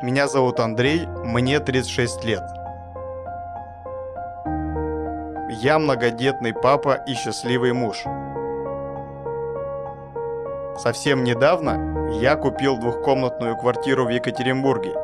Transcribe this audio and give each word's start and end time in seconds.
Меня 0.00 0.28
зовут 0.28 0.60
Андрей, 0.60 1.06
мне 1.24 1.58
36 1.58 2.24
лет. 2.24 2.44
Я 5.50 5.80
многодетный 5.80 6.54
папа 6.54 6.94
и 6.94 7.14
счастливый 7.14 7.72
муж. 7.72 8.04
Совсем 10.78 11.24
недавно 11.24 12.12
я 12.12 12.36
купил 12.36 12.78
двухкомнатную 12.78 13.56
квартиру 13.56 14.04
в 14.04 14.10
Екатеринбурге. 14.10 14.94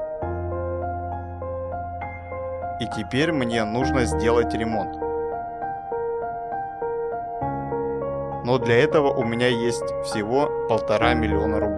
И 2.78 2.86
теперь 2.86 3.32
мне 3.32 3.64
нужно 3.64 4.04
сделать 4.04 4.54
ремонт. 4.54 4.94
Но 8.44 8.58
для 8.58 8.78
этого 8.78 9.08
у 9.08 9.24
меня 9.24 9.48
есть 9.48 9.92
всего 10.04 10.68
полтора 10.68 11.14
миллиона 11.14 11.58
рублей. 11.58 11.73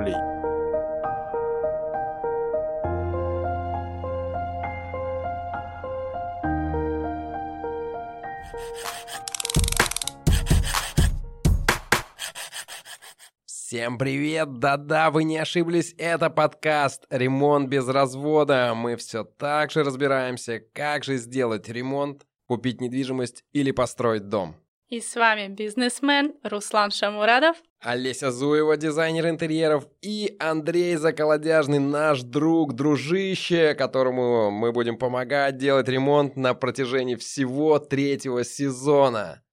Всем 13.86 13.98
привет! 13.98 14.58
Да-да, 14.58 15.12
вы 15.12 15.22
не 15.22 15.38
ошиблись, 15.38 15.94
это 15.96 16.28
подкаст 16.28 17.06
«Ремонт 17.08 17.68
без 17.68 17.86
развода». 17.86 18.74
Мы 18.74 18.96
все 18.96 19.22
так 19.22 19.70
же 19.70 19.84
разбираемся, 19.84 20.60
как 20.74 21.04
же 21.04 21.18
сделать 21.18 21.68
ремонт, 21.68 22.26
купить 22.48 22.80
недвижимость 22.80 23.44
или 23.52 23.70
построить 23.70 24.28
дом. 24.28 24.56
И 24.88 25.00
с 25.00 25.14
вами 25.14 25.46
бизнесмен 25.54 26.34
Руслан 26.42 26.90
Шамурадов, 26.90 27.58
Олеся 27.78 28.32
Зуева, 28.32 28.76
дизайнер 28.76 29.28
интерьеров, 29.28 29.86
и 30.02 30.34
Андрей 30.40 30.96
Заколодяжный, 30.96 31.78
наш 31.78 32.22
друг, 32.22 32.74
дружище, 32.74 33.74
которому 33.74 34.50
мы 34.50 34.72
будем 34.72 34.98
помогать 34.98 35.58
делать 35.58 35.88
ремонт 35.88 36.34
на 36.34 36.54
протяжении 36.54 37.14
всего 37.14 37.78
третьего 37.78 38.42
сезона. 38.42 39.44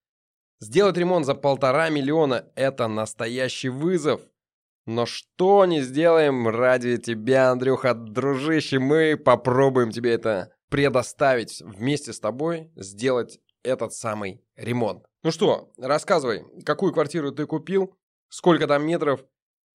Сделать 0.63 0.95
ремонт 0.95 1.25
за 1.25 1.35
полтора 1.35 1.89
миллиона– 1.89 2.45
это 2.55 2.87
настоящий 2.87 3.67
вызов. 3.67 4.21
Но 4.85 5.05
что 5.05 5.65
не 5.65 5.81
сделаем 5.81 6.47
ради 6.47 6.95
тебя, 6.95 7.51
Андрюха, 7.51 7.93
дружище, 7.93 8.79
мы 8.79 9.17
попробуем 9.17 9.91
тебе 9.91 10.13
это 10.13 10.53
предоставить 10.69 11.61
вместе 11.61 12.13
с 12.13 12.21
тобой, 12.21 12.71
сделать 12.77 13.41
этот 13.61 13.91
самый 13.91 14.41
ремонт. 14.55 15.05
Ну 15.21 15.31
что, 15.31 15.73
рассказывай, 15.77 16.45
какую 16.65 16.93
квартиру 16.93 17.33
ты 17.33 17.45
купил, 17.45 17.97
сколько 18.29 18.65
там 18.65 18.87
метров 18.87 19.25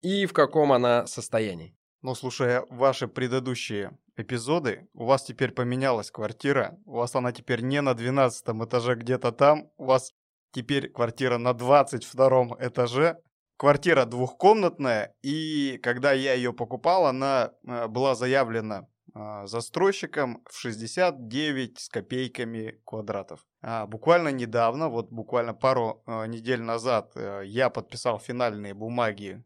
и 0.00 0.25
в 0.25 0.33
каком 0.33 0.73
она 0.73 1.06
состоянии. 1.06 1.77
Ну, 2.00 2.14
слушая 2.14 2.64
ваши 2.70 3.08
предыдущие 3.08 3.98
эпизоды, 4.17 4.89
у 4.95 5.05
вас 5.05 5.25
теперь 5.25 5.50
поменялась 5.50 6.11
квартира, 6.11 6.78
у 6.86 6.92
вас 6.92 7.14
она 7.14 7.33
теперь 7.33 7.61
не 7.61 7.83
на 7.83 7.92
12 7.92 8.42
этаже 8.64 8.95
где-то 8.95 9.33
там, 9.33 9.70
у 9.77 9.84
вас 9.84 10.14
Теперь 10.52 10.91
квартира 10.91 11.38
на 11.38 11.52
22 11.52 12.56
этаже. 12.60 13.18
Квартира 13.56 14.04
двухкомнатная, 14.04 15.16
и 15.20 15.80
когда 15.82 16.12
я 16.12 16.34
ее 16.34 16.52
покупал, 16.52 17.06
она 17.06 17.50
э, 17.66 17.88
была 17.88 18.14
заявлена 18.14 18.86
э, 19.12 19.46
застройщиком 19.46 20.44
в 20.48 20.56
69 20.56 21.80
с 21.80 21.88
копейками 21.88 22.80
квадратов. 22.84 23.44
А 23.60 23.86
буквально 23.86 24.28
недавно, 24.28 24.88
вот 24.88 25.10
буквально 25.10 25.55
пару 25.55 26.05
э, 26.06 26.27
недель 26.28 26.62
назад, 26.62 27.12
я 27.42 27.68
подписал 27.68 28.20
финальные 28.20 28.74
бумаги, 28.74 29.42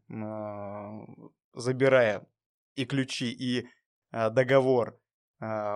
забирая 1.55 2.27
и 2.75 2.85
ключи, 2.85 3.31
и 3.31 3.67
договор 4.11 4.89
а, 4.89 5.02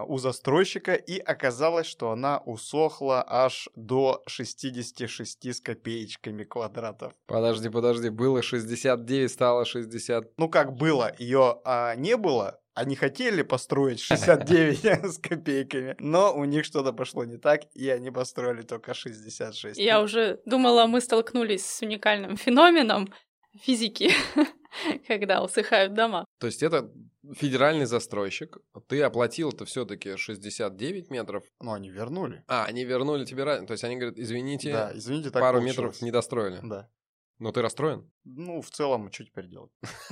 у 0.07 0.17
застройщика, 0.17 0.93
и 0.93 1.17
оказалось, 1.19 1.87
что 1.87 2.11
она 2.11 2.39
усохла 2.39 3.23
аж 3.27 3.69
до 3.75 4.23
66 4.27 5.45
с 5.45 5.61
копеечками 5.61 6.43
квадратов. 6.43 7.13
Подожди, 7.25 7.69
подожди, 7.69 8.09
было 8.09 8.41
69, 8.41 9.31
стало 9.31 9.65
60. 9.65 10.31
Ну 10.37 10.49
как 10.49 10.73
было, 10.73 11.11
ее 11.17 11.59
а, 11.65 11.95
не 11.95 12.17
было, 12.17 12.59
они 12.77 12.95
хотели 12.95 13.41
построить 13.41 13.99
69 13.99 15.05
с 15.13 15.17
копейками, 15.17 15.95
но 15.99 16.31
у 16.35 16.45
них 16.45 16.63
что-то 16.63 16.93
пошло 16.93 17.23
не 17.23 17.37
так, 17.37 17.61
и 17.73 17.89
они 17.89 18.11
построили 18.11 18.61
только 18.61 18.93
66. 18.93 19.79
Я 19.79 19.99
уже 20.01 20.39
думала, 20.45 20.85
мы 20.85 21.01
столкнулись 21.01 21.65
с 21.65 21.81
уникальным 21.81 22.37
феноменом 22.37 23.11
физики, 23.59 24.11
когда 25.07 25.41
усыхают 25.41 25.95
дома. 25.95 26.26
То 26.39 26.47
есть 26.47 26.61
это 26.61 26.91
федеральный 27.33 27.85
застройщик, 27.85 28.57
ты 28.87 29.01
оплатил 29.01 29.49
это 29.49 29.65
все-таки 29.65 30.17
69 30.17 31.09
метров. 31.09 31.43
Ну, 31.59 31.73
они 31.73 31.89
вернули. 31.89 32.43
А, 32.47 32.65
они 32.65 32.85
вернули 32.85 33.25
тебе 33.25 33.43
То 33.43 33.71
есть 33.71 33.83
они 33.83 33.97
говорят, 33.97 34.19
извините, 34.19 34.71
да, 34.71 34.91
извините 34.93 35.31
так 35.31 35.41
пару 35.41 35.59
получилось. 35.59 35.77
метров 35.77 36.01
не 36.01 36.11
достроили. 36.11 36.59
Да. 36.63 36.89
Но 37.39 37.51
ты 37.51 37.61
расстроен? 37.61 38.11
Ну, 38.23 38.61
в 38.61 38.69
целом, 38.71 39.11
что 39.11 39.23
теперь 39.25 39.47
делать? 39.47 39.71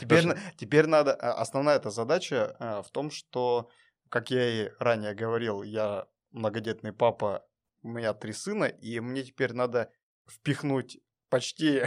Теперь, 0.00 0.24
теперь 0.56 0.86
надо... 0.86 1.14
А, 1.14 1.34
основная 1.34 1.76
эта 1.76 1.90
задача 1.90 2.56
а, 2.58 2.82
в 2.82 2.90
том, 2.90 3.10
что, 3.12 3.70
как 4.08 4.30
я 4.30 4.64
и 4.66 4.70
ранее 4.80 5.14
говорил, 5.14 5.62
я 5.62 6.08
многодетный 6.32 6.92
папа, 6.92 7.46
у 7.82 7.88
меня 7.88 8.12
три 8.12 8.32
сына, 8.32 8.64
и 8.64 8.98
мне 8.98 9.22
теперь 9.22 9.52
надо 9.52 9.92
впихнуть 10.28 10.98
почти 11.30 11.80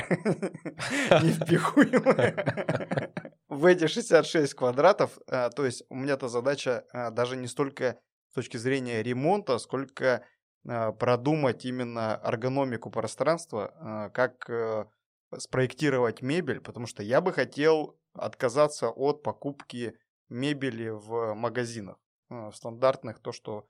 невпихуемое 1.22 3.14
в 3.50 3.66
эти 3.66 3.88
66 3.88 4.54
квадратов. 4.54 5.20
А, 5.28 5.50
то 5.50 5.66
есть 5.66 5.84
у 5.90 5.96
меня-то 5.96 6.28
задача 6.28 6.86
а, 6.92 7.12
даже 7.12 7.36
не 7.36 7.48
столько 7.48 8.00
с 8.30 8.34
точки 8.34 8.58
зрения 8.58 9.04
ремонта, 9.04 9.60
сколько 9.60 10.26
а, 10.68 10.92
продумать 10.94 11.66
именно 11.66 12.20
эргономику 12.24 12.90
пространства, 12.90 14.12
как 14.14 14.50
э, 14.50 14.86
спроектировать 15.38 16.22
мебель, 16.22 16.62
потому 16.62 16.88
что 16.88 17.04
я 17.04 17.22
бы 17.22 17.34
хотел 17.34 18.00
отказаться 18.14 18.90
от 18.90 19.24
покупки 19.24 19.98
мебели 20.30 20.90
в 20.90 21.34
магазинах, 21.34 21.98
в 22.30 22.54
стандартных, 22.54 23.20
то, 23.20 23.32
что 23.32 23.68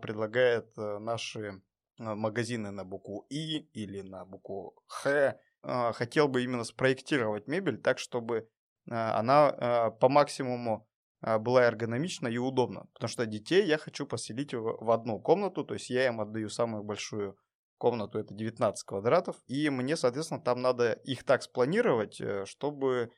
предлагают 0.00 0.70
э, 0.76 0.98
наши 0.98 1.60
магазины 1.98 2.70
на 2.70 2.84
букву 2.84 3.26
И 3.30 3.68
или 3.72 4.00
на 4.02 4.24
букву 4.24 4.74
Х. 4.86 5.36
Хотел 5.62 6.28
бы 6.28 6.42
именно 6.42 6.64
спроектировать 6.64 7.46
мебель 7.46 7.78
так, 7.78 7.98
чтобы 7.98 8.48
а, 8.90 9.18
она 9.18 9.90
по 10.00 10.08
максимуму 10.08 10.88
была 11.20 11.62
эргономична 11.62 12.26
и 12.26 12.38
удобна. 12.38 12.86
Потому 12.94 13.08
что 13.08 13.26
детей 13.26 13.64
я 13.64 13.78
хочу 13.78 14.06
поселить 14.06 14.54
в 14.54 14.90
одну 14.90 15.20
комнату, 15.20 15.64
то 15.64 15.74
есть 15.74 15.88
я 15.88 16.08
им 16.08 16.20
отдаю 16.20 16.48
самую 16.48 16.82
большую 16.82 17.36
комнату, 17.78 18.18
это 18.18 18.34
19 18.34 18.84
квадратов, 18.84 19.36
и 19.46 19.68
мне, 19.68 19.96
соответственно, 19.96 20.40
там 20.40 20.62
надо 20.62 20.92
их 20.92 21.24
так 21.24 21.42
спланировать, 21.42 22.20
э, 22.20 22.44
чтобы, 22.44 23.10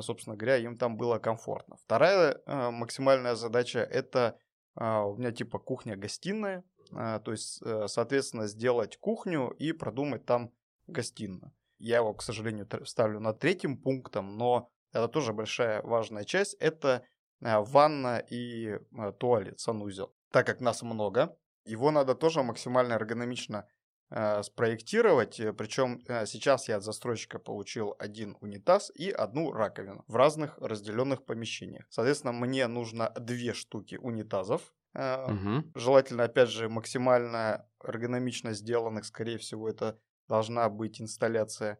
собственно 0.00 0.36
говоря, 0.36 0.58
им 0.58 0.76
там 0.76 0.98
было 0.98 1.18
комфортно. 1.18 1.76
Вторая 1.84 2.38
максимальная 2.46 3.34
задача– 3.34 3.78
это 3.90 4.38
у 4.76 5.16
меня 5.16 5.32
типа 5.32 5.58
кухня-гостиная, 5.58 6.64
то 6.90 7.30
есть, 7.32 7.62
э, 7.62 7.86
соответственно, 7.88 8.46
сделать 8.46 8.96
кухню 8.98 9.50
и 9.58 9.72
продумать 9.72 10.24
там 10.24 10.52
гостиную. 10.86 11.52
Я 11.78 11.98
его, 11.98 12.12
к 12.12 12.22
сожалению, 12.22 12.68
ставлю 12.84 13.20
над 13.20 13.38
третьим 13.38 13.78
пунктом, 13.78 14.36
но 14.36 14.70
это 14.92 15.08
тоже 15.08 15.32
большая 15.32 15.82
важная 15.82 16.24
часть, 16.24 16.54
это 16.54 17.04
э, 17.40 17.58
ванна 17.58 18.18
и 18.18 18.78
э, 18.78 19.12
туалет, 19.18 19.60
санузел. 19.60 20.14
Так 20.30 20.46
как 20.46 20.60
нас 20.60 20.82
много, 20.82 21.36
его 21.64 21.90
надо 21.90 22.14
тоже 22.14 22.42
максимально 22.42 22.94
эргономично 22.94 23.66
э, 24.10 24.42
спроектировать. 24.42 25.40
Причем 25.56 26.00
сейчас 26.26 26.68
я 26.68 26.76
от 26.76 26.82
застройщика 26.82 27.38
получил 27.38 27.94
один 27.98 28.36
унитаз 28.40 28.90
и 28.94 29.10
одну 29.10 29.52
раковину 29.52 30.04
в 30.06 30.16
разных 30.16 30.58
разделенных 30.58 31.24
помещениях. 31.24 31.86
Соответственно, 31.88 32.32
мне 32.32 32.66
нужно 32.66 33.10
две 33.18 33.54
штуки 33.54 33.94
унитазов. 33.94 34.74
Угу. 34.94 35.72
Желательно, 35.74 36.24
опять 36.24 36.48
же, 36.48 36.68
максимально 36.68 37.68
эргономично 37.82 38.52
сделанных. 38.52 39.04
Скорее 39.04 39.38
всего, 39.38 39.68
это 39.68 39.98
должна 40.28 40.68
быть 40.68 41.00
инсталляция 41.00 41.78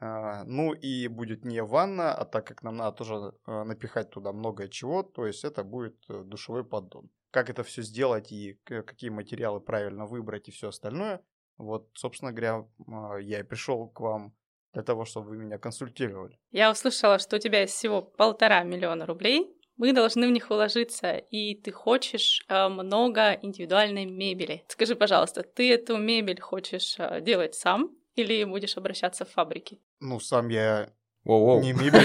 а, 0.00 0.44
ну 0.44 0.72
и 0.72 1.08
будет 1.08 1.44
не 1.44 1.62
ванна, 1.62 2.12
а 2.14 2.24
так 2.24 2.46
как 2.46 2.62
нам 2.62 2.76
надо 2.76 2.96
тоже 2.96 3.32
а, 3.46 3.64
напихать 3.64 4.10
туда 4.10 4.32
много 4.32 4.68
чего, 4.68 5.02
то 5.02 5.26
есть 5.26 5.44
это 5.44 5.62
будет 5.64 5.96
э, 6.08 6.22
душевой 6.24 6.64
поддон. 6.64 7.10
Как 7.30 7.48
это 7.48 7.62
все 7.62 7.82
сделать 7.82 8.32
и 8.32 8.58
какие 8.64 9.10
материалы 9.10 9.60
правильно 9.60 10.06
выбрать 10.06 10.48
и 10.48 10.52
все 10.52 10.68
остальное, 10.68 11.24
вот, 11.56 11.88
собственно 11.94 12.32
говоря, 12.32 12.66
я 13.20 13.40
и 13.40 13.42
пришел 13.44 13.88
к 13.88 14.00
вам 14.00 14.34
для 14.72 14.82
того, 14.82 15.04
чтобы 15.04 15.30
вы 15.30 15.36
меня 15.38 15.58
консультировали. 15.58 16.38
Я 16.50 16.70
услышала, 16.70 17.18
что 17.18 17.36
у 17.36 17.38
тебя 17.38 17.62
есть 17.62 17.74
всего 17.74 18.02
полтора 18.02 18.62
миллиона 18.64 19.06
рублей, 19.06 19.56
мы 19.76 19.92
должны 19.92 20.26
в 20.28 20.30
них 20.30 20.50
уложиться, 20.50 21.16
и 21.16 21.54
ты 21.54 21.72
хочешь 21.72 22.44
э, 22.48 22.68
много 22.68 23.38
индивидуальной 23.42 24.04
мебели. 24.06 24.64
Скажи, 24.68 24.94
пожалуйста, 24.94 25.42
ты 25.42 25.72
эту 25.72 25.96
мебель 25.96 26.40
хочешь 26.40 26.96
э, 26.98 27.20
делать 27.20 27.54
сам 27.54 27.90
или 28.14 28.44
будешь 28.44 28.76
обращаться 28.76 29.24
в 29.24 29.30
фабрики? 29.30 29.80
Ну, 30.00 30.20
сам 30.20 30.48
я 30.48 30.90
Воу-воу. 31.24 31.62
Не 31.62 31.72
мебель. 31.72 32.04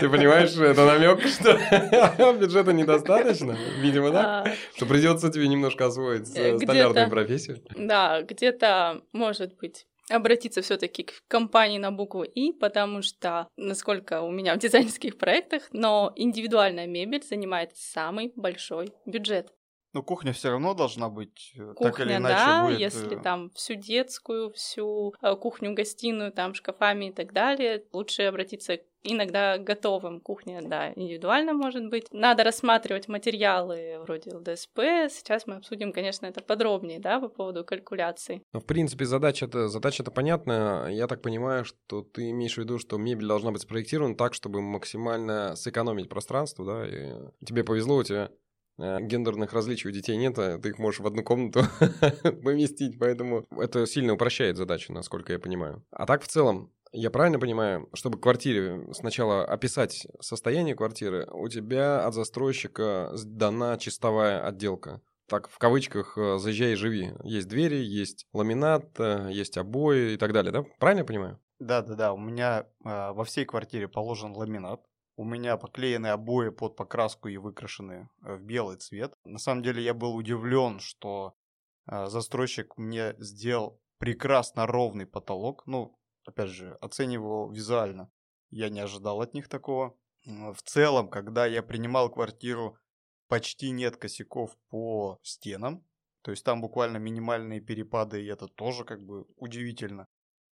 Ты 0.00 0.08
понимаешь, 0.10 0.54
это 0.54 0.84
намек, 0.84 1.26
что 1.26 1.54
бюджета 2.38 2.74
недостаточно? 2.74 3.56
Видимо, 3.78 4.10
да? 4.10 4.42
А, 4.42 4.52
Что 4.76 4.84
придется 4.84 5.30
тебе 5.30 5.48
немножко 5.48 5.86
освоить 5.86 6.28
Э, 6.36 6.58
стандартную 6.58 7.08
профессию. 7.08 7.62
Да, 7.74 8.20
где-то, 8.20 9.00
может 9.12 9.56
быть, 9.56 9.86
обратиться 10.10 10.62
все-таки 10.62 11.04
к 11.04 11.22
компании 11.28 11.78
на 11.78 11.90
букву 11.90 12.22
И, 12.22 12.52
потому 12.52 13.02
что, 13.02 13.48
насколько 13.56 14.22
у 14.22 14.30
меня 14.30 14.54
в 14.54 14.58
дизайнерских 14.58 15.18
проектах, 15.18 15.62
но 15.72 16.12
индивидуальная 16.16 16.86
мебель 16.86 17.22
занимает 17.22 17.76
самый 17.76 18.32
большой 18.36 18.92
бюджет. 19.06 19.52
Но 19.92 20.02
кухня 20.02 20.32
все 20.32 20.50
равно 20.50 20.74
должна 20.74 21.08
быть 21.08 21.52
э, 21.56 21.74
так 21.78 21.98
или 21.98 22.04
Кухня, 22.04 22.16
иначе 22.16 22.34
да, 22.36 22.64
будет. 22.64 22.78
если 22.78 23.16
э, 23.18 23.22
там 23.22 23.50
всю 23.50 23.74
детскую, 23.74 24.50
всю 24.52 25.14
э, 25.20 25.34
кухню-гостиную, 25.34 26.32
там 26.32 26.54
шкафами 26.54 27.06
и 27.06 27.12
так 27.12 27.32
далее, 27.32 27.84
лучше 27.92 28.22
обратиться 28.22 28.76
к 28.78 28.82
иногда 29.02 29.58
готовым. 29.58 30.20
Кухня, 30.20 30.60
да, 30.62 30.92
индивидуально 30.94 31.54
может 31.54 31.88
быть. 31.88 32.06
Надо 32.12 32.44
рассматривать 32.44 33.08
материалы 33.08 33.98
вроде 34.02 34.34
ЛДСП. 34.34 34.78
Сейчас 35.08 35.46
мы 35.46 35.56
обсудим, 35.56 35.92
конечно, 35.92 36.26
это 36.26 36.42
подробнее, 36.42 37.00
да, 37.00 37.20
по 37.20 37.28
поводу 37.28 37.64
калькуляций. 37.64 38.42
Ну, 38.52 38.60
в 38.60 38.66
принципе, 38.66 39.04
задача-то 39.04 39.68
задача 39.68 40.04
понятна. 40.04 40.88
Я 40.90 41.06
так 41.06 41.22
понимаю, 41.22 41.64
что 41.64 42.02
ты 42.02 42.30
имеешь 42.30 42.54
в 42.54 42.58
виду, 42.58 42.78
что 42.78 42.98
мебель 42.98 43.26
должна 43.26 43.52
быть 43.52 43.62
спроектирована 43.62 44.16
так, 44.16 44.34
чтобы 44.34 44.60
максимально 44.60 45.56
сэкономить 45.56 46.08
пространство, 46.08 46.64
да? 46.64 46.86
И 46.86 47.44
тебе 47.44 47.64
повезло, 47.64 47.96
у 47.96 48.02
тебя 48.02 48.30
гендерных 48.80 49.52
различий 49.52 49.88
у 49.88 49.92
детей 49.92 50.16
нет, 50.16 50.38
а 50.38 50.58
ты 50.58 50.70
их 50.70 50.78
можешь 50.78 51.00
в 51.00 51.06
одну 51.06 51.22
комнату 51.22 51.62
поместить, 52.22 52.98
поэтому 52.98 53.46
это 53.50 53.86
сильно 53.86 54.14
упрощает 54.14 54.56
задачу, 54.56 54.92
насколько 54.92 55.32
я 55.32 55.38
понимаю. 55.38 55.84
А 55.90 56.06
так 56.06 56.22
в 56.22 56.28
целом, 56.28 56.72
я 56.92 57.10
правильно 57.10 57.38
понимаю, 57.38 57.88
чтобы 57.94 58.18
квартире 58.18 58.88
сначала 58.92 59.44
описать 59.44 60.06
состояние 60.20 60.74
квартиры, 60.74 61.28
у 61.30 61.48
тебя 61.48 62.04
от 62.04 62.14
застройщика 62.14 63.12
дана 63.24 63.78
чистовая 63.78 64.44
отделка. 64.44 65.00
Так, 65.28 65.48
в 65.48 65.58
кавычках, 65.58 66.18
э, 66.18 66.38
заезжай 66.38 66.72
и 66.72 66.74
живи. 66.74 67.12
Есть 67.22 67.46
двери, 67.46 67.76
есть 67.76 68.26
ламинат, 68.32 68.98
э, 68.98 69.28
есть 69.30 69.56
обои 69.56 70.14
и 70.14 70.16
так 70.16 70.32
далее, 70.32 70.50
да? 70.50 70.64
Правильно 70.80 71.02
я 71.02 71.04
понимаю? 71.04 71.40
Да, 71.60 71.82
да, 71.82 71.94
да. 71.94 72.12
У 72.12 72.18
меня 72.18 72.66
а, 72.84 73.12
во 73.12 73.22
всей 73.24 73.44
квартире 73.44 73.86
положен 73.86 74.34
ламинат. 74.34 74.80
У 75.20 75.24
меня 75.24 75.58
поклеены 75.58 76.06
обои 76.06 76.48
под 76.48 76.76
покраску 76.76 77.28
и 77.28 77.36
выкрашены 77.36 78.08
э, 78.22 78.36
в 78.36 78.42
белый 78.42 78.78
цвет. 78.78 79.12
На 79.24 79.38
самом 79.38 79.62
деле 79.62 79.82
я 79.82 79.92
был 79.92 80.14
удивлен, 80.16 80.80
что 80.80 81.34
а, 81.84 82.06
застройщик 82.08 82.78
мне 82.78 83.14
сделал 83.18 83.78
прекрасно 83.98 84.66
ровный 84.66 85.04
потолок. 85.04 85.66
Ну, 85.66 85.94
опять 86.24 86.48
же, 86.48 86.72
оценивал 86.80 87.50
визуально. 87.50 88.10
Я 88.48 88.70
не 88.70 88.80
ожидал 88.80 89.20
от 89.20 89.34
них 89.34 89.48
такого. 89.48 89.94
В 90.24 90.62
целом, 90.64 91.10
когда 91.10 91.44
я 91.44 91.62
принимал 91.62 92.08
квартиру, 92.08 92.78
почти 93.28 93.72
нет 93.72 93.98
косяков 93.98 94.56
по 94.70 95.18
стенам. 95.22 95.84
То 96.22 96.30
есть 96.30 96.46
там 96.46 96.62
буквально 96.62 96.96
минимальные 96.96 97.60
перепады, 97.60 98.22
и 98.22 98.26
это 98.26 98.48
тоже 98.48 98.84
как 98.84 99.02
бы 99.02 99.26
удивительно. 99.36 100.06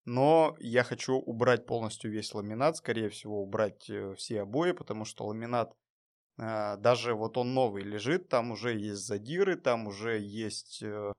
Но 0.08 0.56
я 0.62 0.84
хочу 0.84 1.16
убрать 1.16 1.66
полностью 1.66 2.10
весь 2.10 2.34
ламинат, 2.34 2.78
скорее 2.78 3.10
всего, 3.10 3.42
убрать 3.42 3.90
э, 3.90 4.16
все 4.16 4.44
обои, 4.44 4.72
потому 4.72 5.04
что 5.04 5.26
ламинат, 5.26 5.76
э, 6.38 6.78
даже 6.78 7.14
вот 7.14 7.38
он 7.38 7.54
новый 7.54 7.84
лежит, 7.84 8.30
там 8.30 8.52
уже 8.52 8.74
есть 8.74 9.06
задиры, 9.06 9.58
там 9.58 9.86
уже 9.88 10.18
есть 10.18 10.82
э, 10.82 11.12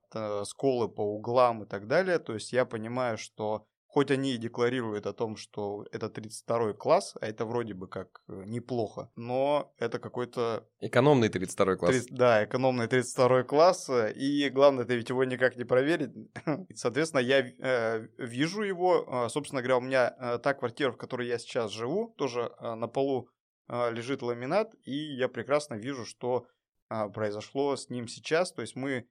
сколы 0.44 0.88
по 0.88 1.02
углам 1.02 1.64
и 1.64 1.66
так 1.66 1.86
далее. 1.86 2.18
То 2.18 2.32
есть 2.32 2.54
я 2.54 2.64
понимаю, 2.64 3.18
что 3.18 3.66
хоть 3.90 4.10
они 4.10 4.34
и 4.34 4.36
декларируют 4.38 5.06
о 5.06 5.12
том, 5.12 5.36
что 5.36 5.86
это 5.92 6.10
32 6.10 6.74
класс, 6.74 7.16
а 7.20 7.26
это 7.26 7.46
вроде 7.46 7.72
бы 7.74 7.88
как 7.88 8.22
э, 8.28 8.42
неплохо, 8.46 9.10
но 9.16 9.72
это 9.78 9.98
какой-то 9.98 10.68
Экономный 10.80 11.30
32 11.30 11.76
класс. 11.76 11.90
Тридцать- 11.94 12.14
да, 12.14 12.44
экономный 12.44 12.86
32 12.86 13.42
класс, 13.44 13.88
э, 13.88 14.12
и 14.12 14.50
главное, 14.50 14.84
ты 14.84 14.96
ведь 14.96 15.08
его 15.08 15.24
никак 15.24 15.56
не 15.56 15.64
проверить. 15.64 16.10
Соответственно, 16.74 17.20
я 17.22 17.40
э, 17.40 18.06
вижу 18.18 18.62
его, 18.62 19.24
э, 19.24 19.28
собственно 19.30 19.62
говоря, 19.62 19.78
у 19.78 19.80
меня 19.80 20.14
э, 20.18 20.38
та 20.38 20.52
квартира, 20.54 20.92
в 20.92 20.96
которой 20.98 21.26
я 21.26 21.38
сейчас 21.38 21.70
живу, 21.72 22.14
тоже 22.18 22.52
э, 22.60 22.74
на 22.74 22.88
полу 22.88 23.28
э, 23.68 23.90
лежит 23.92 24.20
ламинат, 24.22 24.74
и 24.84 25.16
я 25.16 25.28
прекрасно 25.28 25.74
вижу, 25.74 26.04
что 26.04 26.46
э, 26.90 27.08
произошло 27.08 27.74
с 27.74 27.88
ним 27.88 28.06
сейчас. 28.06 28.52
То 28.52 28.60
есть 28.62 28.76
мы 28.76 29.06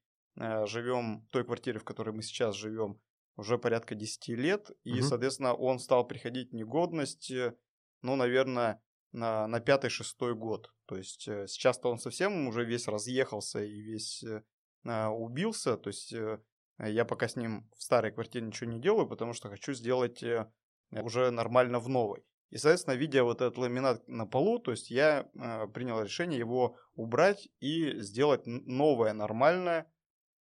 живем 0.65 1.21
в 1.21 1.31
той 1.31 1.43
квартире, 1.43 1.79
в 1.79 1.83
которой 1.83 2.11
мы 2.11 2.21
сейчас 2.21 2.53
живем, 2.55 2.99
уже 3.37 3.57
порядка 3.57 3.95
10 3.95 4.35
лет, 4.35 4.71
и, 4.83 4.93
Мгм. 4.95 5.03
соответственно, 5.03 5.53
он 5.53 5.79
стал 5.79 6.05
приходить 6.05 6.51
в 6.51 6.55
негодность, 6.55 7.31
ну, 8.01 8.15
наверное, 8.15 8.81
на, 9.11 9.47
на 9.47 9.59
пятый-шестой 9.59 10.35
год. 10.35 10.73
То 10.85 10.97
есть 10.97 11.27
э, 11.27 11.47
сейчас-то 11.47 11.89
он 11.89 11.99
совсем 11.99 12.47
уже 12.47 12.65
весь 12.65 12.87
разъехался 12.87 13.63
и 13.63 13.79
весь 13.81 14.23
э, 14.23 14.43
а, 14.85 15.09
убился. 15.09 15.77
То 15.77 15.89
есть 15.89 16.13
э, 16.13 16.39
я 16.79 17.05
пока 17.05 17.27
с 17.27 17.35
ним 17.35 17.69
в 17.75 17.81
старой 17.81 18.11
квартире 18.11 18.45
ничего 18.45 18.69
не 18.69 18.79
делаю, 18.79 19.07
потому 19.07 19.33
что 19.33 19.49
хочу 19.49 19.73
сделать 19.73 20.23
э, 20.23 20.49
уже 20.91 21.31
нормально 21.31 21.79
в 21.79 21.89
новой. 21.89 22.23
И, 22.49 22.57
соответственно, 22.57 22.95
видя 22.95 23.23
вот 23.23 23.41
этот 23.41 23.57
ламинат 23.57 24.07
на 24.07 24.25
полу, 24.25 24.59
то 24.59 24.71
есть 24.71 24.89
я 24.89 25.29
э, 25.33 25.67
принял 25.67 26.01
решение 26.01 26.39
его 26.39 26.77
убрать 26.95 27.49
и 27.59 27.99
сделать 27.99 28.43
новое 28.45 29.13
нормальное 29.13 29.91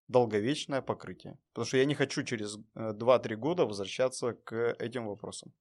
долговечное 0.08 0.82
покрытие. 0.82 1.40
Потому 1.54 1.66
что 1.68 1.78
я 1.78 1.86
не 1.86 1.96
хочу 1.96 2.24
через 2.24 2.58
э, 2.76 2.94
2-3 2.94 3.36
года 3.36 3.66
возвращаться 3.66 4.34
к 4.34 4.76
этим 4.80 5.08
вопросам. 5.08 5.54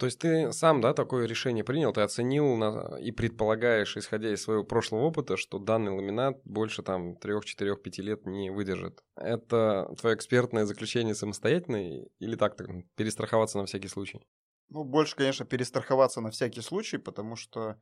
То 0.00 0.06
есть 0.06 0.18
ты 0.18 0.52
сам, 0.52 0.80
да, 0.80 0.94
такое 0.94 1.26
решение 1.26 1.62
принял, 1.62 1.92
ты 1.92 2.00
оценил 2.00 2.56
на- 2.56 2.98
и 2.98 3.12
предполагаешь, 3.12 3.96
исходя 3.96 4.32
из 4.32 4.42
своего 4.42 4.64
прошлого 4.64 5.02
опыта, 5.02 5.36
что 5.36 5.60
данный 5.60 5.92
ламинат 5.92 6.40
больше 6.44 6.82
там 6.82 7.14
3, 7.16 7.44
4, 7.44 7.82
5 7.82 8.02
лет 8.02 8.26
не 8.26 8.50
выдержит. 8.50 9.04
Это 9.14 9.88
твое 10.00 10.16
экспертное 10.16 10.64
заключение 10.64 11.14
самостоятельное 11.14 12.08
или 12.18 12.34
так, 12.34 12.56
так 12.56 12.66
перестраховаться 12.96 13.58
на 13.58 13.66
всякий 13.66 13.88
случай? 13.88 14.26
Ну, 14.68 14.82
больше, 14.84 15.14
конечно, 15.14 15.44
перестраховаться 15.46 16.20
на 16.20 16.30
всякий 16.30 16.60
случай, 16.60 16.98
потому 16.98 17.36
что 17.36 17.70
э, 17.70 17.76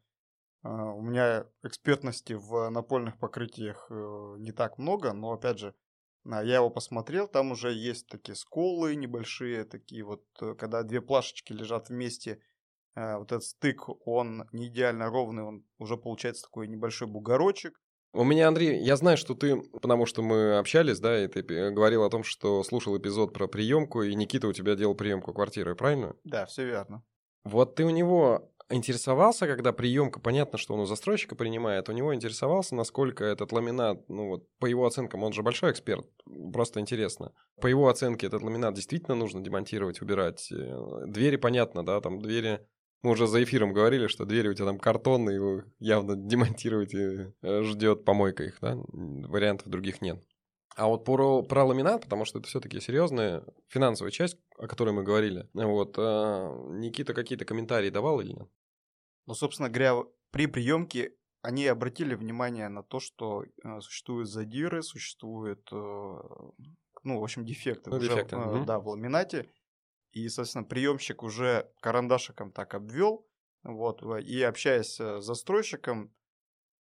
у 0.64 1.02
меня 1.02 1.46
экспертности 1.62 2.32
в 2.32 2.70
напольных 2.70 3.18
покрытиях 3.18 3.86
э, 3.90 4.36
не 4.38 4.50
так 4.50 4.78
много, 4.78 5.12
но, 5.12 5.32
опять 5.32 5.58
же, 5.58 5.74
а, 6.30 6.42
я 6.42 6.56
его 6.56 6.70
посмотрел, 6.70 7.28
там 7.28 7.52
уже 7.52 7.72
есть 7.72 8.08
такие 8.08 8.34
сколы 8.34 8.94
небольшие, 8.96 9.64
такие 9.64 10.04
вот, 10.04 10.24
э, 10.40 10.54
когда 10.54 10.82
две 10.82 11.02
плашечки 11.02 11.52
лежат 11.52 11.90
вместе, 11.90 12.40
э, 12.96 13.16
вот 13.18 13.30
этот 13.30 13.44
стык, 13.44 13.88
он 14.06 14.48
не 14.52 14.68
идеально 14.68 15.10
ровный, 15.10 15.42
он 15.42 15.64
уже 15.78 15.98
получается 15.98 16.44
такой 16.44 16.66
небольшой 16.66 17.08
бугорочек. 17.08 17.78
У 18.14 18.24
меня, 18.24 18.48
Андрей, 18.48 18.80
я 18.80 18.96
знаю, 18.96 19.16
что 19.16 19.34
ты, 19.34 19.60
потому 19.60 20.06
что 20.06 20.22
мы 20.22 20.56
общались, 20.56 21.00
да, 21.00 21.22
и 21.22 21.26
ты 21.26 21.42
говорил 21.42 22.04
о 22.04 22.10
том, 22.10 22.22
что 22.22 22.62
слушал 22.62 22.96
эпизод 22.96 23.34
про 23.34 23.48
приемку, 23.48 24.02
и 24.02 24.14
Никита 24.14 24.46
у 24.46 24.52
тебя 24.52 24.76
делал 24.76 24.94
приемку 24.94 25.34
квартиры, 25.34 25.74
правильно? 25.74 26.14
Да, 26.22 26.46
все 26.46 26.64
верно. 26.64 27.02
Вот 27.42 27.74
ты 27.74 27.84
у 27.84 27.90
него 27.90 28.53
интересовался, 28.70 29.46
когда 29.46 29.72
приемка, 29.72 30.20
понятно, 30.20 30.58
что 30.58 30.74
он 30.74 30.80
у 30.80 30.86
застройщика 30.86 31.36
принимает, 31.36 31.88
у 31.88 31.92
него 31.92 32.14
интересовался, 32.14 32.74
насколько 32.74 33.24
этот 33.24 33.52
ламинат, 33.52 34.08
ну 34.08 34.28
вот 34.28 34.48
по 34.58 34.66
его 34.66 34.86
оценкам, 34.86 35.22
он 35.22 35.32
же 35.32 35.42
большой 35.42 35.72
эксперт, 35.72 36.06
просто 36.52 36.80
интересно. 36.80 37.32
По 37.60 37.66
его 37.66 37.88
оценке 37.88 38.26
этот 38.26 38.42
ламинат 38.42 38.74
действительно 38.74 39.14
нужно 39.14 39.40
демонтировать, 39.40 40.00
убирать. 40.00 40.50
Э, 40.50 41.04
Двери, 41.06 41.36
понятно, 41.36 41.84
да, 41.84 42.00
там 42.00 42.20
двери, 42.20 42.60
мы 43.02 43.10
уже 43.10 43.26
за 43.26 43.42
эфиром 43.42 43.72
говорили, 43.72 44.06
что 44.06 44.24
двери 44.24 44.48
у 44.48 44.54
тебя 44.54 44.66
там 44.66 44.78
картонные, 44.78 45.36
его 45.36 45.62
явно 45.78 46.16
демонтировать 46.16 46.94
э, 46.94 47.32
ждет 47.62 48.04
помойка 48.04 48.44
их, 48.44 48.58
да, 48.60 48.76
вариантов 48.88 49.68
других 49.68 50.00
нет. 50.00 50.22
А 50.76 50.86
вот 50.88 51.04
про, 51.04 51.42
про 51.42 51.64
ламинат, 51.64 52.02
потому 52.02 52.24
что 52.24 52.38
это 52.38 52.48
все-таки 52.48 52.80
серьезная 52.80 53.44
финансовая 53.68 54.10
часть, 54.10 54.38
о 54.58 54.66
которой 54.66 54.90
мы 54.90 55.04
говорили. 55.04 55.48
Вот, 55.52 55.96
э, 55.98 56.00
Никита 56.70 57.14
какие-то 57.14 57.44
комментарии 57.44 57.90
давал 57.90 58.20
или 58.20 58.32
нет? 58.32 58.48
Ну, 59.26 59.34
собственно 59.34 59.68
говоря, 59.68 60.02
при 60.30 60.46
приемке 60.46 61.14
они 61.42 61.66
обратили 61.66 62.14
внимание 62.14 62.68
на 62.68 62.82
то, 62.82 63.00
что 63.00 63.44
э, 63.44 63.80
существуют 63.80 64.28
задиры, 64.28 64.82
существуют, 64.82 65.68
э, 65.70 65.76
ну, 65.76 67.20
в 67.20 67.22
общем, 67.22 67.44
дефекты, 67.44 67.90
Ну, 67.90 67.96
уже, 67.96 68.08
дефекты, 68.08 68.36
э, 68.36 68.38
мгм. 68.38 68.64
да, 68.64 68.80
в 68.80 68.88
ламинате. 68.88 69.50
И, 70.12 70.28
соответственно, 70.28 70.64
приемщик 70.64 71.22
уже 71.22 71.70
карандашиком 71.80 72.50
так 72.50 72.74
обвел, 72.74 73.28
вот, 73.62 74.02
и 74.02 74.42
общаясь 74.42 74.98
э, 75.00 75.20
с 75.20 75.24
застройщиком, 75.24 76.14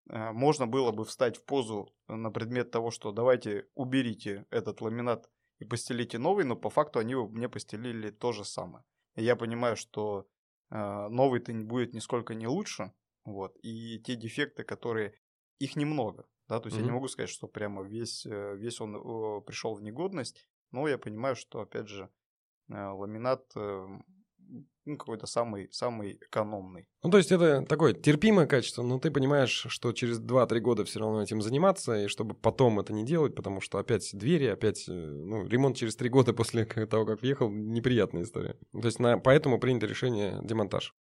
можно 0.09 0.67
было 0.67 0.91
бы 0.91 1.05
встать 1.05 1.37
в 1.37 1.45
позу 1.45 1.93
на 2.07 2.31
предмет 2.31 2.71
того, 2.71 2.91
что 2.91 3.13
давайте 3.13 3.67
уберите 3.75 4.47
этот 4.51 4.81
ламинат 4.81 5.29
и 5.59 5.65
постелите 5.65 6.19
новый, 6.19 6.45
но 6.45 6.57
по 6.57 6.71
факту 6.71 6.99
они 6.99 7.15
мне 7.15 7.49
постелили 7.49 8.11
то 8.11 8.33
же 8.33 8.45
самое. 8.45 8.85
И 9.17 9.25
я 9.25 9.37
понимаю, 9.37 9.77
что 9.77 10.27
э, 10.71 11.09
новый-то 11.09 11.53
будет 11.53 11.93
нисколько 11.93 12.35
не 12.35 12.47
лучше, 12.47 12.93
вот, 13.25 13.57
и 13.63 13.99
те 13.99 14.15
дефекты, 14.15 14.63
которые, 14.63 15.15
их 15.59 15.77
немного, 15.77 16.27
да, 16.49 16.61
то 16.61 16.69
есть 16.69 16.79
я 16.79 16.85
не 16.85 16.91
могу 16.91 17.09
сказать, 17.09 17.31
что 17.31 17.49
прямо 17.49 17.83
весь, 17.83 18.25
э, 18.25 18.57
весь 18.57 18.81
он 18.81 18.97
э, 18.97 19.41
пришел 19.43 19.75
в 19.75 19.83
негодность, 19.83 20.47
но 20.71 20.87
я 20.87 20.99
понимаю, 20.99 21.35
что, 21.35 21.61
опять 21.61 21.89
же, 21.89 22.11
э, 22.69 22.75
ламинат 22.75 23.51
э, 23.57 23.87
ну, 24.89 24.97
какой-то 24.97 25.27
самый, 25.27 25.69
самый 25.71 26.19
экономный. 26.29 26.89
Ну, 27.03 27.11
то 27.11 27.19
есть 27.19 27.31
это 27.31 27.63
такое 27.63 27.93
терпимое 27.93 28.47
качество, 28.47 28.83
но 28.83 28.99
ты 28.99 29.11
понимаешь, 29.11 29.67
что 29.69 29.93
через 29.93 30.19
2-3 30.19 30.61
года 30.61 30.85
все 30.85 31.01
равно 31.01 31.23
этим 31.23 31.43
заниматься, 31.43 32.05
и 32.05 32.09
чтобы 32.09 32.35
потом 32.35 32.81
это 32.81 32.93
не 32.93 33.05
делать, 33.05 33.35
потому 33.35 33.61
что 33.61 33.79
опять 33.79 34.09
двери, 34.15 34.47
опять, 34.47 34.89
э, 34.89 34.93
ну, 34.93 35.47
ремонт 35.47 35.77
через 35.77 35.95
3 35.97 36.09
года 36.09 36.33
после 36.35 36.65
того, 36.65 37.05
как 37.05 37.21
въехал, 37.21 37.51
неприятная 37.51 38.23
история. 38.23 38.57
То 38.73 38.87
есть 38.87 38.99
на, 38.99 39.19
поэтому 39.19 39.61
принято 39.61 39.87
решение 39.87 40.41
демонтаж. 40.43 40.95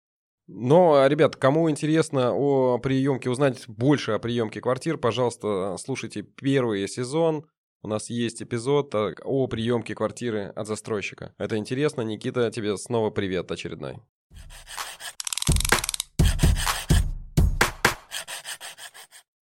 Но, 0.47 1.05
ребят, 1.07 1.35
кому 1.35 1.69
интересно 1.71 2.31
о 2.33 2.77
приемке, 2.77 3.31
узнать 3.31 3.67
больше 3.67 4.11
о 4.11 4.19
приемке 4.19 4.61
квартир, 4.61 4.97
пожалуйста, 4.97 5.75
слушайте 5.79 6.21
первый 6.21 6.87
сезон. 6.87 7.47
У 7.85 7.87
нас 7.87 8.09
есть 8.09 8.41
эпизод 8.41 8.95
о 8.95 9.45
приемке 9.45 9.93
квартиры 9.93 10.51
от 10.55 10.65
застройщика. 10.65 11.35
Это 11.37 11.55
интересно. 11.55 12.01
Никита, 12.01 12.49
тебе 12.49 12.77
снова 12.77 13.11
привет 13.11 13.51
очередной. 13.51 13.97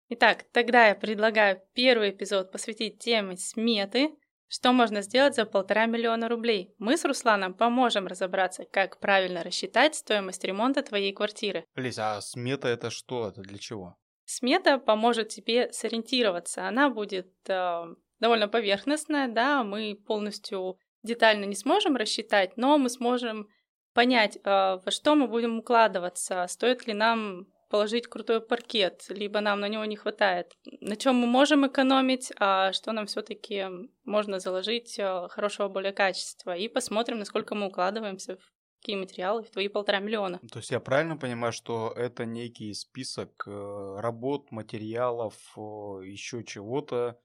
Итак, 0.08 0.44
тогда 0.50 0.88
я 0.88 0.96
предлагаю 0.96 1.62
первый 1.72 2.10
эпизод 2.10 2.50
посвятить 2.50 2.98
теме 2.98 3.36
сметы, 3.36 4.10
что 4.48 4.72
можно 4.72 5.02
сделать 5.02 5.36
за 5.36 5.44
полтора 5.44 5.86
миллиона 5.86 6.28
рублей? 6.28 6.74
Мы 6.78 6.96
с 6.96 7.04
Русланом 7.04 7.54
поможем 7.54 8.08
разобраться, 8.08 8.64
как 8.64 8.98
правильно 8.98 9.44
рассчитать 9.44 9.94
стоимость 9.94 10.42
ремонта 10.42 10.82
твоей 10.82 11.12
квартиры. 11.12 11.64
Лизь, 11.76 11.98
а 11.98 12.20
смета 12.20 12.66
это 12.66 12.90
что? 12.90 13.28
Это 13.28 13.40
для 13.42 13.58
чего? 13.58 13.96
Смета 14.24 14.78
поможет 14.78 15.28
тебе 15.28 15.72
сориентироваться. 15.72 16.66
Она 16.66 16.90
будет 16.90 17.32
э, 17.48 17.84
довольно 18.22 18.48
поверхностная, 18.48 19.26
да, 19.28 19.64
мы 19.64 19.96
полностью 20.06 20.78
детально 21.02 21.44
не 21.44 21.56
сможем 21.56 21.96
рассчитать, 21.96 22.56
но 22.56 22.78
мы 22.78 22.88
сможем 22.88 23.48
понять, 23.94 24.36
э, 24.36 24.40
во 24.44 24.90
что 24.90 25.16
мы 25.16 25.26
будем 25.26 25.58
укладываться, 25.58 26.46
стоит 26.48 26.86
ли 26.86 26.94
нам 26.94 27.46
положить 27.68 28.06
крутой 28.06 28.40
паркет, 28.40 29.06
либо 29.08 29.40
нам 29.40 29.58
на 29.60 29.68
него 29.68 29.84
не 29.86 29.96
хватает. 29.96 30.52
На 30.80 30.94
чем 30.94 31.16
мы 31.16 31.26
можем 31.26 31.66
экономить, 31.66 32.30
а 32.38 32.72
что 32.72 32.92
нам 32.92 33.06
все-таки 33.06 33.66
можно 34.04 34.38
заложить 34.38 34.98
э, 34.98 35.26
хорошего 35.28 35.68
более 35.68 35.92
качества. 35.92 36.56
И 36.56 36.68
посмотрим, 36.68 37.18
насколько 37.18 37.56
мы 37.56 37.66
укладываемся 37.66 38.36
в 38.36 38.52
какие 38.80 38.96
материалы 38.96 39.42
в 39.42 39.50
твои 39.50 39.68
полтора 39.68 39.98
миллиона. 39.98 40.40
То 40.52 40.58
есть 40.58 40.70
я 40.70 40.80
правильно 40.80 41.16
понимаю, 41.16 41.52
что 41.52 41.92
это 41.96 42.24
некий 42.24 42.72
список 42.74 43.44
э, 43.46 43.96
работ, 44.00 44.52
материалов, 44.52 45.34
еще 45.56 46.44
чего-то 46.44 47.18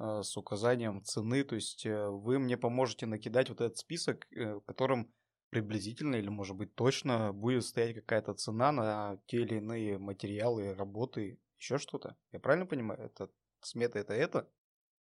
с 0.00 0.36
указанием 0.36 1.04
цены. 1.04 1.44
То 1.44 1.56
есть 1.56 1.84
вы 1.84 2.38
мне 2.38 2.56
поможете 2.56 3.06
накидать 3.06 3.50
вот 3.50 3.60
этот 3.60 3.76
список, 3.76 4.26
которым 4.66 5.12
приблизительно 5.50 6.16
или, 6.16 6.28
может 6.28 6.56
быть, 6.56 6.74
точно 6.74 7.32
будет 7.32 7.64
стоять 7.64 7.96
какая-то 7.96 8.34
цена 8.34 8.72
на 8.72 9.20
те 9.26 9.38
или 9.38 9.56
иные 9.56 9.98
материалы, 9.98 10.74
работы, 10.74 11.38
еще 11.58 11.78
что-то. 11.78 12.16
Я 12.32 12.40
правильно 12.40 12.66
понимаю? 12.66 13.00
Это 13.04 13.30
смета 13.60 13.98
это 13.98 14.14
это? 14.14 14.48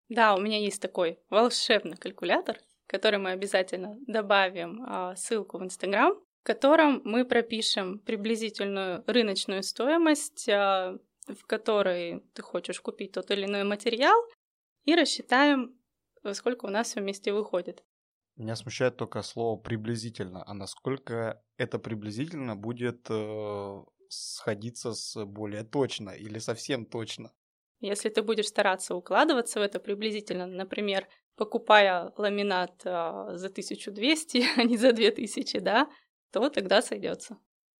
Да, 0.08 0.36
у 0.36 0.40
меня 0.40 0.60
есть 0.60 0.82
такой 0.82 1.20
волшебный 1.30 1.98
калькулятор, 1.98 2.58
который 2.88 3.20
мы 3.20 3.32
обязательно 3.32 3.98
добавим 4.08 4.84
а, 4.86 5.16
ссылку 5.16 5.58
в 5.58 5.64
Инстаграм, 5.64 6.14
в 6.14 6.44
котором 6.44 7.02
мы 7.04 7.26
пропишем 7.26 8.00
приблизительную 8.00 9.04
рыночную 9.08 9.64
стоимость, 9.64 10.48
а, 10.48 10.96
в 11.28 11.46
которой 11.48 12.24
ты 12.34 12.44
хочешь 12.44 12.80
купить 12.80 13.14
тот 13.14 13.32
или 13.32 13.46
иной 13.46 13.64
материал, 13.64 14.16
и 14.86 14.96
рассчитаем, 14.96 15.78
сколько 16.34 16.66
у 16.66 16.70
нас 16.70 16.90
все 16.90 17.02
вместе 17.02 17.34
выходит. 17.34 17.84
Меня 18.36 18.56
смущает 18.56 18.98
только 18.98 19.22
слово 19.22 19.60
приблизительно. 19.60 20.44
А 20.46 20.54
насколько 20.54 21.42
это 21.58 21.80
приблизительно 21.80 22.56
будет 22.56 23.08
э, 23.10 23.84
сходиться 24.10 24.94
с 24.94 25.26
более 25.26 25.64
точно 25.64 26.10
или 26.10 26.40
совсем 26.40 26.86
точно? 26.86 27.32
Если 27.80 28.10
ты 28.10 28.22
будешь 28.22 28.48
стараться 28.48 28.96
укладываться 28.96 29.60
в 29.60 29.64
это 29.64 29.80
приблизительно, 29.80 30.48
например, 30.48 31.08
покупая 31.38 32.12
ламинат 32.18 32.82
э, 32.86 33.38
за 33.38 33.48
1200, 33.48 34.44
а 34.58 34.64
не 34.64 34.78
за 34.78 34.92
2000, 34.92 35.60
да, 35.60 35.90
то 36.32 36.50
тогда 36.50 36.82
сойдется. 36.82 37.38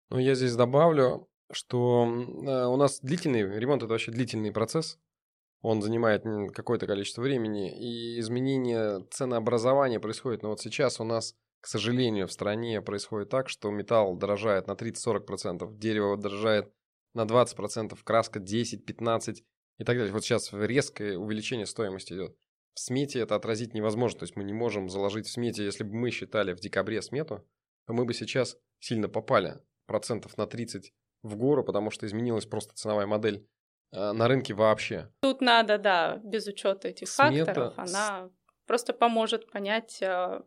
Ну, 0.10 0.20
я 0.20 0.36
здесь 0.36 0.56
добавлю, 0.56 1.28
что 1.52 2.06
э, 2.06 2.66
у 2.66 2.78
нас 2.78 3.02
длительный 3.02 3.60
ремонт 3.60 3.84
это 3.84 3.92
вообще 3.92 4.12
длительный 4.12 4.52
процесс 4.54 5.00
он 5.66 5.82
занимает 5.82 6.24
какое-то 6.54 6.86
количество 6.86 7.24
времени, 7.24 7.76
и 7.76 8.20
изменение 8.20 9.04
ценообразования 9.10 10.00
происходит. 10.00 10.44
Но 10.44 10.50
вот 10.50 10.62
сейчас 10.62 11.00
у 11.00 11.04
нас, 11.04 11.36
к 11.60 11.66
сожалению, 11.66 12.28
в 12.28 12.32
стране 12.32 12.84
происходит 12.84 13.30
так, 13.30 13.50
что 13.50 13.72
металл 13.72 14.16
дорожает 14.16 14.68
на 14.68 14.74
30-40%, 14.74 15.76
дерево 15.78 16.18
дорожает 16.18 16.72
на 17.16 17.24
20%, 17.24 17.98
краска 18.04 18.40
10-15% 18.40 19.38
и 19.80 19.84
так 19.84 19.98
далее. 19.98 20.14
Вот 20.14 20.24
сейчас 20.24 20.54
резкое 20.54 21.18
увеличение 21.18 21.66
стоимости 21.66 22.14
идет. 22.14 22.38
В 22.76 22.80
смете 22.80 23.20
это 23.20 23.34
отразить 23.34 23.74
невозможно, 23.74 24.20
то 24.20 24.24
есть 24.26 24.36
мы 24.36 24.44
не 24.44 24.54
можем 24.54 24.88
заложить 24.88 25.26
в 25.26 25.32
смете, 25.32 25.66
если 25.66 25.84
бы 25.84 25.96
мы 25.96 26.12
считали 26.12 26.54
в 26.54 26.60
декабре 26.60 27.02
смету, 27.02 27.44
то 27.88 27.94
мы 27.94 28.06
бы 28.06 28.14
сейчас 28.14 28.56
сильно 28.80 29.10
попали 29.10 29.56
процентов 29.88 30.38
на 30.38 30.46
30 30.46 30.94
в 31.24 31.36
гору, 31.38 31.64
потому 31.64 31.90
что 31.90 32.06
изменилась 32.06 32.46
просто 32.46 32.76
ценовая 32.76 33.08
модель 33.08 33.48
на 33.92 34.28
рынке 34.28 34.54
вообще. 34.54 35.12
Тут 35.22 35.42
надо, 35.42 35.78
да, 35.78 36.20
без 36.24 36.48
учета 36.48 36.90
этих 36.90 37.08
смета... 37.08 37.46
факторов, 37.46 37.74
она 37.78 38.30
просто 38.66 38.94
поможет 38.94 39.50
понять. 39.52 40.02
Э, 40.02 40.42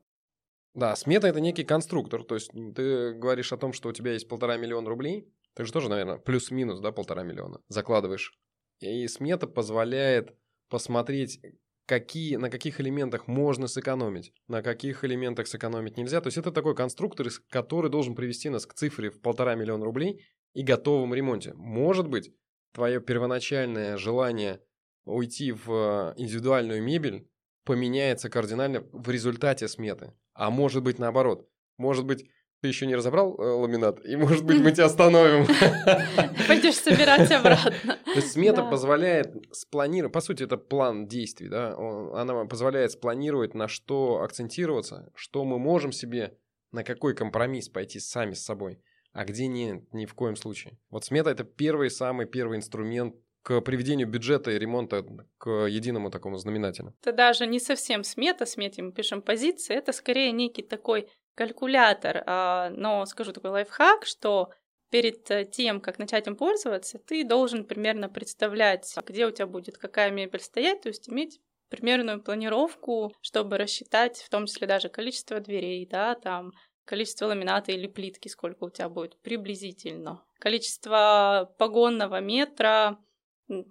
да, 0.75 0.95
смета 0.97 1.29
это 1.29 1.41
некий 1.41 1.65
конструктор. 1.65 2.23
То 2.25 2.35
есть 2.35 2.51
ты 2.75 3.13
говоришь 3.15 3.53
о 3.53 3.57
том, 3.57 3.73
что 3.73 3.89
у 3.89 3.93
тебя 3.93 4.13
есть 4.13 4.29
полтора 4.29 4.57
миллиона 4.57 4.89
рублей. 4.89 5.33
Ты 5.55 5.65
же 5.65 5.73
тоже, 5.73 5.89
наверное, 5.89 6.19
плюс-минус, 6.19 6.81
да, 6.81 6.93
полтора 6.93 7.23
миллиона 7.23 7.61
закладываешь. 7.69 8.39
И 8.81 9.09
смета 9.09 9.49
позволяет 9.49 10.37
посмотреть, 10.69 11.41
какие, 11.87 12.37
на 12.37 12.51
каких 12.51 12.81
элементах 12.81 13.27
можно 13.27 13.67
сэкономить, 13.67 14.33
на 14.47 14.63
каких 14.63 15.05
элементах 15.05 15.49
сэкономить 15.49 15.97
нельзя. 15.97 16.21
То 16.21 16.29
есть 16.29 16.39
это 16.39 16.53
такой 16.53 16.77
конструктор, 16.77 17.27
который 17.51 17.91
должен 17.91 18.15
привести 18.15 18.51
нас 18.51 18.67
к 18.67 18.75
цифре 18.75 19.11
в 19.11 19.21
полтора 19.21 19.55
миллиона 19.57 19.85
рублей 19.85 20.25
и 20.53 20.63
готовом 20.63 21.15
ремонте. 21.15 21.55
Может 21.55 22.09
быть, 22.09 22.31
твое 22.79 23.01
первоначальное 23.01 23.97
желание 23.97 24.61
уйти 25.05 25.51
в 25.51 26.15
индивидуальную 26.17 26.81
мебель 26.81 27.29
поменяется 27.65 28.31
кардинально 28.31 28.85
в 28.93 29.11
результате 29.11 29.67
сметы. 29.67 30.13
А 30.33 30.51
может 30.51 30.85
быть 30.85 31.01
наоборот. 31.01 31.49
Может 31.77 32.07
быть, 32.07 32.31
ты 32.61 32.69
еще 32.69 32.87
не 32.87 32.95
разобрал 32.95 33.37
э, 33.37 33.43
ламинат, 33.43 34.05
и 34.07 34.15
может 34.15 34.45
быть 34.45 34.61
мы 34.61 34.71
тебя 34.71 34.85
остановим. 34.85 35.45
Пойдешь 36.47 36.77
собирать 36.77 37.29
обратно. 37.33 37.99
То 38.05 38.15
есть 38.15 38.31
смета 38.31 38.63
позволяет 38.63 39.35
спланировать, 39.51 40.13
по 40.13 40.21
сути 40.21 40.45
это 40.45 40.57
план 40.57 41.09
действий, 41.09 41.49
да, 41.49 41.75
она 42.15 42.45
позволяет 42.45 42.93
спланировать, 42.93 43.55
на 43.55 43.67
что 43.67 44.23
акцентироваться, 44.23 45.11
что 45.17 45.45
мы 45.45 45.59
можем 45.59 45.91
себе, 45.91 46.39
на 46.71 46.85
какой 46.85 47.17
компромисс 47.17 47.69
пойти 47.69 47.99
сами 47.99 48.35
с 48.35 48.45
собой 48.45 48.81
а 49.19 49.25
где 49.25 49.49
нет, 49.49 49.83
ни 49.93 50.07
в 50.07 50.15
коем 50.15 50.37
случае. 50.37 50.79
Вот 50.91 51.05
смета– 51.05 51.31
это 51.31 51.43
первый, 51.43 51.91
самый 51.91 52.25
первый 52.27 52.57
инструмент 52.57 53.17
к 53.43 53.61
приведению 53.63 54.07
бюджета 54.07 54.53
и 54.53 54.59
ремонта 54.61 55.05
к 55.39 55.51
единому 55.67 56.09
такому 56.11 56.37
знаменателю. 56.37 56.95
Это 57.03 57.13
даже 57.13 57.47
не 57.49 57.59
совсем 57.59 58.05
смета, 58.05 58.47
смете 58.47 58.81
мы 58.81 58.93
пишем 58.93 59.21
позиции, 59.21 59.75
это 59.75 59.91
скорее 59.91 60.31
некий 60.31 60.63
такой 60.63 61.09
калькулятор, 61.35 62.23
а, 62.27 62.71
но 62.71 63.05
скажу 63.07 63.33
такой 63.33 63.51
лайфхак, 63.51 64.07
что 64.07 64.51
перед 64.89 65.29
э, 65.33 65.45
тем, 65.45 65.81
как 65.81 65.99
начать 65.99 66.29
им 66.29 66.37
пользоваться, 66.37 67.01
ты 67.01 67.25
должен 67.25 67.65
примерно 67.65 68.09
представлять, 68.09 68.95
где 69.05 69.27
у 69.27 69.33
тебя 69.33 69.49
будет 69.49 69.79
какая 69.79 70.13
мебель 70.13 70.41
стоять, 70.41 70.83
то 70.83 70.91
есть 70.91 71.09
иметь 71.09 71.41
примерную 71.71 72.23
планировку, 72.23 73.13
чтобы 73.21 73.59
рассчитать 73.59 74.19
в 74.19 74.29
том 74.31 74.47
числе 74.47 74.69
даже 74.69 74.89
количество 74.89 75.41
дверей, 75.41 75.87
да, 75.87 76.15
там 76.15 76.53
количество 76.89 77.27
ламината 77.27 77.71
или 77.71 77.87
плитки, 77.87 78.29
сколько 78.29 78.65
у 78.65 78.71
тебя 78.71 78.89
будет 78.89 79.21
приблизительно, 79.21 80.25
количество 80.39 81.55
погонного 81.59 82.21
метра, 82.21 82.99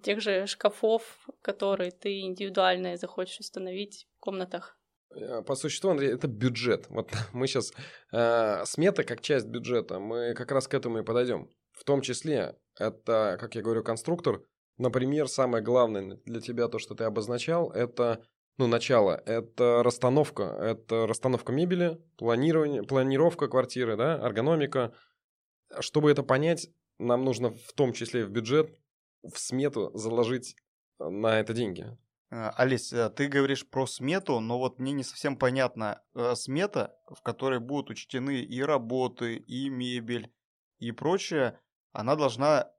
тех 0.02 0.20
же 0.20 0.46
шкафов, 0.46 1.28
которые 1.42 1.90
ты 1.90 2.20
индивидуально 2.20 2.96
захочешь 2.96 3.40
установить 3.40 4.06
в 4.16 4.20
комнатах. 4.20 4.78
Э, 5.10 5.42
по 5.42 5.56
существу, 5.56 5.90
Андрей, 5.90 6.12
это 6.12 6.28
бюджет. 6.28 6.86
Вот 6.90 7.10
мы 7.32 7.48
сейчас 7.48 7.72
э, 8.12 8.64
смета 8.64 9.02
как 9.02 9.20
часть 9.20 9.46
бюджета, 9.46 9.98
мы 9.98 10.34
как 10.34 10.52
раз 10.52 10.68
к 10.68 10.74
этому 10.74 10.98
и 10.98 11.04
подойдем. 11.04 11.50
В 11.72 11.84
том 11.84 12.02
числе, 12.02 12.56
это, 12.78 13.36
как 13.40 13.54
я 13.54 13.62
говорю, 13.62 13.82
конструктор. 13.82 14.42
Например, 14.78 15.28
самое 15.28 15.62
главное 15.62 16.20
для 16.24 16.40
тебя, 16.40 16.68
то, 16.68 16.78
что 16.78 16.94
ты 16.94 17.04
обозначал, 17.04 17.70
это 17.70 18.22
ну, 18.58 18.66
начало, 18.66 19.22
это 19.24 19.82
расстановка, 19.84 20.42
это 20.42 21.06
расстановка 21.06 21.52
мебели, 21.52 22.00
планирование, 22.16 22.82
планировка 22.82 23.48
квартиры, 23.48 23.96
да, 23.96 24.18
эргономика. 24.18 24.92
Чтобы 25.80 26.10
это 26.10 26.22
понять, 26.22 26.68
нам 26.98 27.24
нужно 27.24 27.50
в 27.50 27.72
том 27.74 27.92
числе 27.92 28.24
в 28.24 28.30
бюджет, 28.30 28.76
в 29.22 29.38
смету 29.38 29.90
заложить 29.94 30.56
на 30.98 31.38
это 31.38 31.54
деньги. 31.54 31.86
Э, 32.30 32.50
Олесь, 32.56 32.92
э, 32.92 33.08
ты 33.10 33.28
говоришь 33.28 33.68
про 33.68 33.86
смету, 33.86 34.40
но 34.40 34.58
вот 34.58 34.78
мне 34.78 34.92
не 34.92 35.04
совсем 35.04 35.36
понятно. 35.36 36.02
Э, 36.14 36.34
смета, 36.34 36.96
в 37.06 37.22
которой 37.22 37.60
будут 37.60 37.90
учтены 37.90 38.42
и 38.42 38.60
работы, 38.60 39.36
и 39.36 39.68
мебель, 39.68 40.32
и 40.78 40.92
прочее, 40.92 41.60
она 41.92 42.16
должна, 42.16 42.70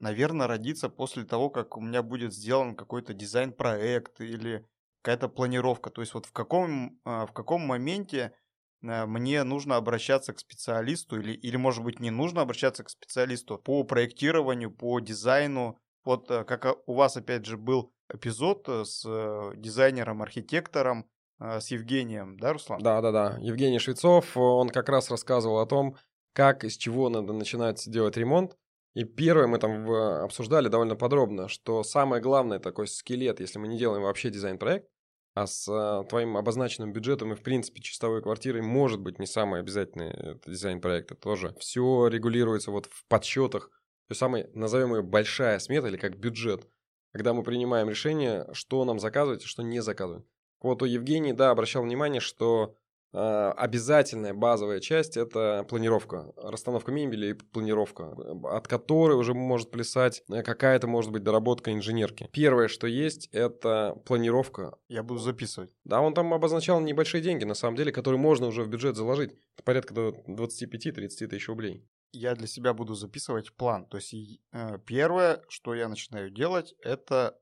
наверное, 0.00 0.46
родиться 0.46 0.88
после 0.88 1.24
того, 1.24 1.50
как 1.50 1.76
у 1.76 1.80
меня 1.80 2.02
будет 2.02 2.34
сделан 2.34 2.74
какой-то 2.74 3.14
дизайн-проект 3.14 4.20
или 4.20 4.66
какая-то 5.02 5.28
планировка. 5.28 5.90
То 5.90 6.00
есть 6.00 6.14
вот 6.14 6.26
в 6.26 6.32
каком, 6.32 7.00
в 7.04 7.30
каком 7.32 7.62
моменте 7.62 8.32
мне 8.80 9.42
нужно 9.44 9.76
обращаться 9.76 10.32
к 10.32 10.38
специалисту 10.38 11.20
или, 11.20 11.32
или, 11.32 11.56
может 11.56 11.82
быть, 11.82 12.00
не 12.00 12.10
нужно 12.10 12.42
обращаться 12.42 12.84
к 12.84 12.90
специалисту 12.90 13.58
по 13.58 13.82
проектированию, 13.84 14.70
по 14.70 15.00
дизайну. 15.00 15.78
Вот 16.04 16.28
как 16.28 16.78
у 16.86 16.94
вас, 16.94 17.16
опять 17.16 17.44
же, 17.44 17.56
был 17.56 17.92
эпизод 18.12 18.68
э, 18.68 18.84
с 18.84 19.04
э, 19.06 19.52
дизайнером, 19.56 20.22
архитектором, 20.22 21.06
э, 21.40 21.60
с 21.60 21.68
Евгением, 21.68 22.38
да, 22.38 22.52
Руслан? 22.52 22.82
Да, 22.82 23.00
да, 23.00 23.12
да. 23.12 23.38
Евгений 23.40 23.78
Швецов, 23.78 24.36
он 24.36 24.70
как 24.70 24.88
раз 24.88 25.10
рассказывал 25.10 25.58
о 25.60 25.66
том, 25.66 25.96
как, 26.32 26.64
из 26.64 26.76
чего 26.76 27.08
надо 27.08 27.32
начинать 27.32 27.82
делать 27.90 28.16
ремонт. 28.16 28.56
И 28.94 29.04
первое 29.04 29.46
мы 29.46 29.58
там 29.58 29.88
обсуждали 29.90 30.68
довольно 30.68 30.96
подробно, 30.96 31.48
что 31.48 31.82
самое 31.82 32.22
главное 32.22 32.58
такой 32.58 32.88
скелет, 32.88 33.40
если 33.40 33.58
мы 33.58 33.68
не 33.68 33.78
делаем 33.78 34.02
вообще 34.02 34.30
дизайн-проект, 34.30 34.88
а 35.34 35.46
с 35.46 36.04
твоим 36.08 36.36
обозначенным 36.36 36.92
бюджетом 36.92 37.32
и, 37.32 37.36
в 37.36 37.42
принципе, 37.42 37.80
чистовой 37.80 38.22
квартирой 38.22 38.62
может 38.62 39.00
быть 39.00 39.18
не 39.18 39.26
самый 39.26 39.60
обязательный 39.60 40.40
дизайн-проект. 40.46 41.12
Это 41.12 41.20
тоже 41.20 41.54
все 41.60 42.08
регулируется 42.08 42.70
вот 42.70 42.86
в 42.86 43.06
подсчетах. 43.06 43.68
То 44.08 44.12
есть 44.12 44.20
самый, 44.20 44.48
назовем 44.54 44.94
ее 44.94 45.02
большая 45.02 45.58
смета 45.58 45.88
или 45.88 45.96
как 45.96 46.18
бюджет– 46.18 46.66
когда 47.12 47.32
мы 47.32 47.42
принимаем 47.42 47.88
решение, 47.88 48.46
что 48.52 48.84
нам 48.84 48.98
заказывать 48.98 49.42
и 49.42 49.46
что 49.46 49.62
не 49.62 49.80
заказывать. 49.80 50.24
Вот 50.60 50.82
у 50.82 50.86
Евгения, 50.86 51.32
да, 51.32 51.50
обращал 51.50 51.82
внимание, 51.82 52.20
что 52.20 52.74
э, 52.74 52.77
обязательная 53.12 54.34
базовая 54.34 54.80
часть– 54.80 55.16
это 55.16 55.64
планировка, 55.68 56.32
расстановка 56.36 56.92
мебели 56.92 57.28
и 57.28 57.32
планировка, 57.34 58.14
от 58.44 58.68
которой 58.68 59.14
уже 59.14 59.34
может 59.34 59.70
плясать 59.70 60.22
э, 60.30 60.42
какая-то, 60.42 60.86
может 60.86 61.10
быть, 61.10 61.22
доработка 61.22 61.72
инженерки. 61.72 62.28
Первое, 62.32 62.68
что 62.68 62.86
есть, 62.86 63.28
это 63.32 63.96
планировка. 64.04 64.76
Я 64.88 65.02
буду 65.02 65.20
записывать. 65.20 65.70
Да, 65.84 66.00
он 66.00 66.14
там 66.14 66.34
обозначал 66.34 66.80
небольшие 66.80 67.22
деньги, 67.22 67.44
на 67.44 67.54
самом 67.54 67.76
деле, 67.76 67.92
которые 67.92 68.20
можно 68.20 68.46
уже 68.46 68.62
в 68.62 68.68
бюджет 68.68 68.96
заложить. 68.96 69.32
Порядка 69.64 69.94
до 69.94 70.08
25-30 70.26 71.26
тысяч 71.26 71.48
рублей 71.48 71.84
я 72.12 72.34
для 72.34 72.46
себя 72.46 72.72
буду 72.72 72.94
записывать 72.94 73.52
план. 73.54 73.86
То 73.86 73.98
есть 73.98 74.14
э, 74.52 74.78
первое, 74.86 75.42
что 75.48 75.74
я 75.74 75.88
начинаю 75.88 76.30
делать, 76.30 76.74
это 76.82 77.38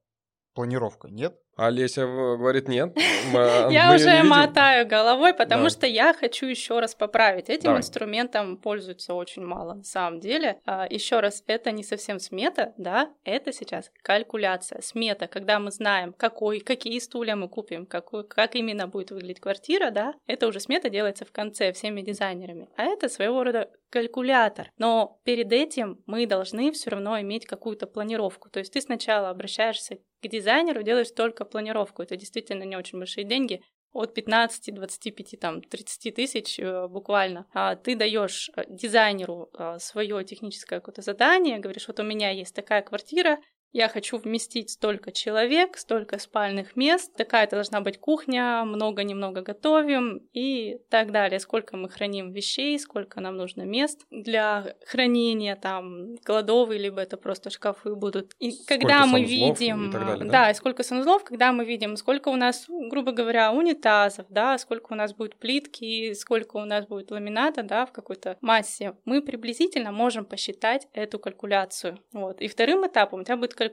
планировка. 0.54 1.08
Нет? 1.08 1.40
Олеся 1.56 2.02
говорит 2.02 2.68
нет. 2.68 2.96
Я 3.70 3.94
уже 3.94 4.22
мотаю 4.22 4.86
головой, 4.86 5.32
потому 5.32 5.70
что 5.70 5.86
я 5.86 6.12
хочу 6.12 6.46
еще 6.46 6.80
раз 6.80 6.94
поправить. 6.94 7.48
Этим 7.48 7.76
инструментом 7.76 8.58
пользуются 8.58 9.14
очень 9.14 9.42
мало 9.42 9.74
на 9.74 9.82
самом 9.82 10.20
деле. 10.20 10.60
А, 10.66 10.86
еще 10.88 11.20
раз, 11.20 11.42
это 11.46 11.70
не 11.70 11.82
совсем 11.82 12.20
смета, 12.20 12.74
да, 12.76 13.10
это 13.24 13.52
сейчас 13.52 13.90
калькуляция. 14.02 14.82
Смета, 14.82 15.26
когда 15.26 15.58
мы 15.58 15.70
знаем, 15.70 16.12
какой, 16.12 16.60
какие 16.60 16.98
стулья 16.98 17.36
мы 17.36 17.48
купим, 17.48 17.86
какой, 17.86 18.26
как 18.26 18.54
именно 18.54 18.86
будет 18.86 19.10
выглядеть 19.10 19.40
квартира, 19.40 19.90
да, 19.90 20.14
это 20.26 20.46
уже 20.46 20.60
смета 20.60 20.90
делается 20.90 21.24
в 21.24 21.32
конце 21.32 21.72
всеми 21.72 22.02
дизайнерами. 22.02 22.68
А 22.76 22.84
это 22.84 23.08
своего 23.08 23.42
рода 23.42 23.70
калькулятор. 23.90 24.70
Но 24.76 25.20
перед 25.24 25.52
этим 25.52 26.02
мы 26.06 26.26
должны 26.26 26.70
все 26.72 26.90
равно 26.90 27.18
иметь 27.20 27.46
какую-то 27.46 27.86
планировку. 27.86 28.50
То 28.50 28.58
есть 28.58 28.72
ты 28.72 28.80
сначала 28.82 29.30
обращаешься 29.30 29.98
к 30.22 30.28
дизайнеру, 30.28 30.82
делаешь 30.82 31.10
только 31.10 31.45
планировку. 31.46 32.02
Это 32.02 32.16
действительно 32.16 32.64
не 32.64 32.76
очень 32.76 32.98
большие 32.98 33.24
деньги 33.24 33.62
от 33.92 34.14
15, 34.14 34.74
25, 34.74 35.40
там, 35.40 35.62
30 35.62 36.14
тысяч 36.14 36.58
э, 36.58 36.86
буквально. 36.88 37.46
А 37.54 37.76
ты 37.76 37.96
даешь 37.96 38.50
э, 38.54 38.64
дизайнеру 38.68 39.48
э, 39.54 39.78
свое 39.78 40.22
техническое 40.24 40.80
какое-то 40.80 41.02
задание, 41.02 41.58
говоришь, 41.58 41.88
вот 41.88 41.98
у 42.00 42.02
меня 42.02 42.30
есть 42.30 42.54
такая 42.54 42.82
квартира, 42.82 43.38
я 43.76 43.88
хочу 43.90 44.16
вместить 44.16 44.70
столько 44.70 45.12
человек, 45.12 45.76
столько 45.76 46.18
спальных 46.18 46.76
мест, 46.76 47.14
такая-то 47.14 47.56
должна 47.56 47.82
быть 47.82 47.98
кухня, 47.98 48.64
много-немного 48.64 49.42
готовим 49.42 50.22
и 50.32 50.78
так 50.88 51.12
далее. 51.12 51.38
Сколько 51.38 51.76
мы 51.76 51.90
храним 51.90 52.32
вещей, 52.32 52.78
сколько 52.78 53.20
нам 53.20 53.36
нужно 53.36 53.62
мест 53.62 54.06
для 54.10 54.74
хранения, 54.86 55.56
там, 55.56 56.16
кладовые, 56.24 56.80
либо 56.80 57.02
это 57.02 57.18
просто 57.18 57.50
шкафы 57.50 57.94
будут. 57.94 58.32
И 58.38 58.52
сколько 58.52 58.80
когда 58.80 59.04
мы 59.04 59.22
видим... 59.22 59.90
И 59.90 59.92
далее, 59.92 60.24
да? 60.24 60.30
да, 60.30 60.50
и 60.50 60.54
сколько 60.54 60.82
санузлов, 60.82 61.24
когда 61.24 61.52
мы 61.52 61.66
видим, 61.66 61.98
сколько 61.98 62.30
у 62.30 62.36
нас, 62.36 62.64
грубо 62.68 63.12
говоря, 63.12 63.52
унитазов, 63.52 64.24
да, 64.30 64.56
сколько 64.56 64.94
у 64.94 64.96
нас 64.96 65.12
будет 65.12 65.36
плитки, 65.36 66.14
сколько 66.14 66.56
у 66.56 66.64
нас 66.64 66.86
будет 66.86 67.10
ламината, 67.10 67.62
да, 67.62 67.84
в 67.84 67.92
какой-то 67.92 68.38
массе, 68.40 68.94
мы 69.04 69.20
приблизительно 69.20 69.92
можем 69.92 70.24
посчитать 70.24 70.88
эту 70.94 71.18
калькуляцию. 71.18 71.98
Вот. 72.14 72.40
И 72.40 72.48
вторым 72.48 72.86
этапом 72.86 73.20
у 73.20 73.24
тебя 73.24 73.36
будет 73.36 73.52
калькуляция, 73.52 73.65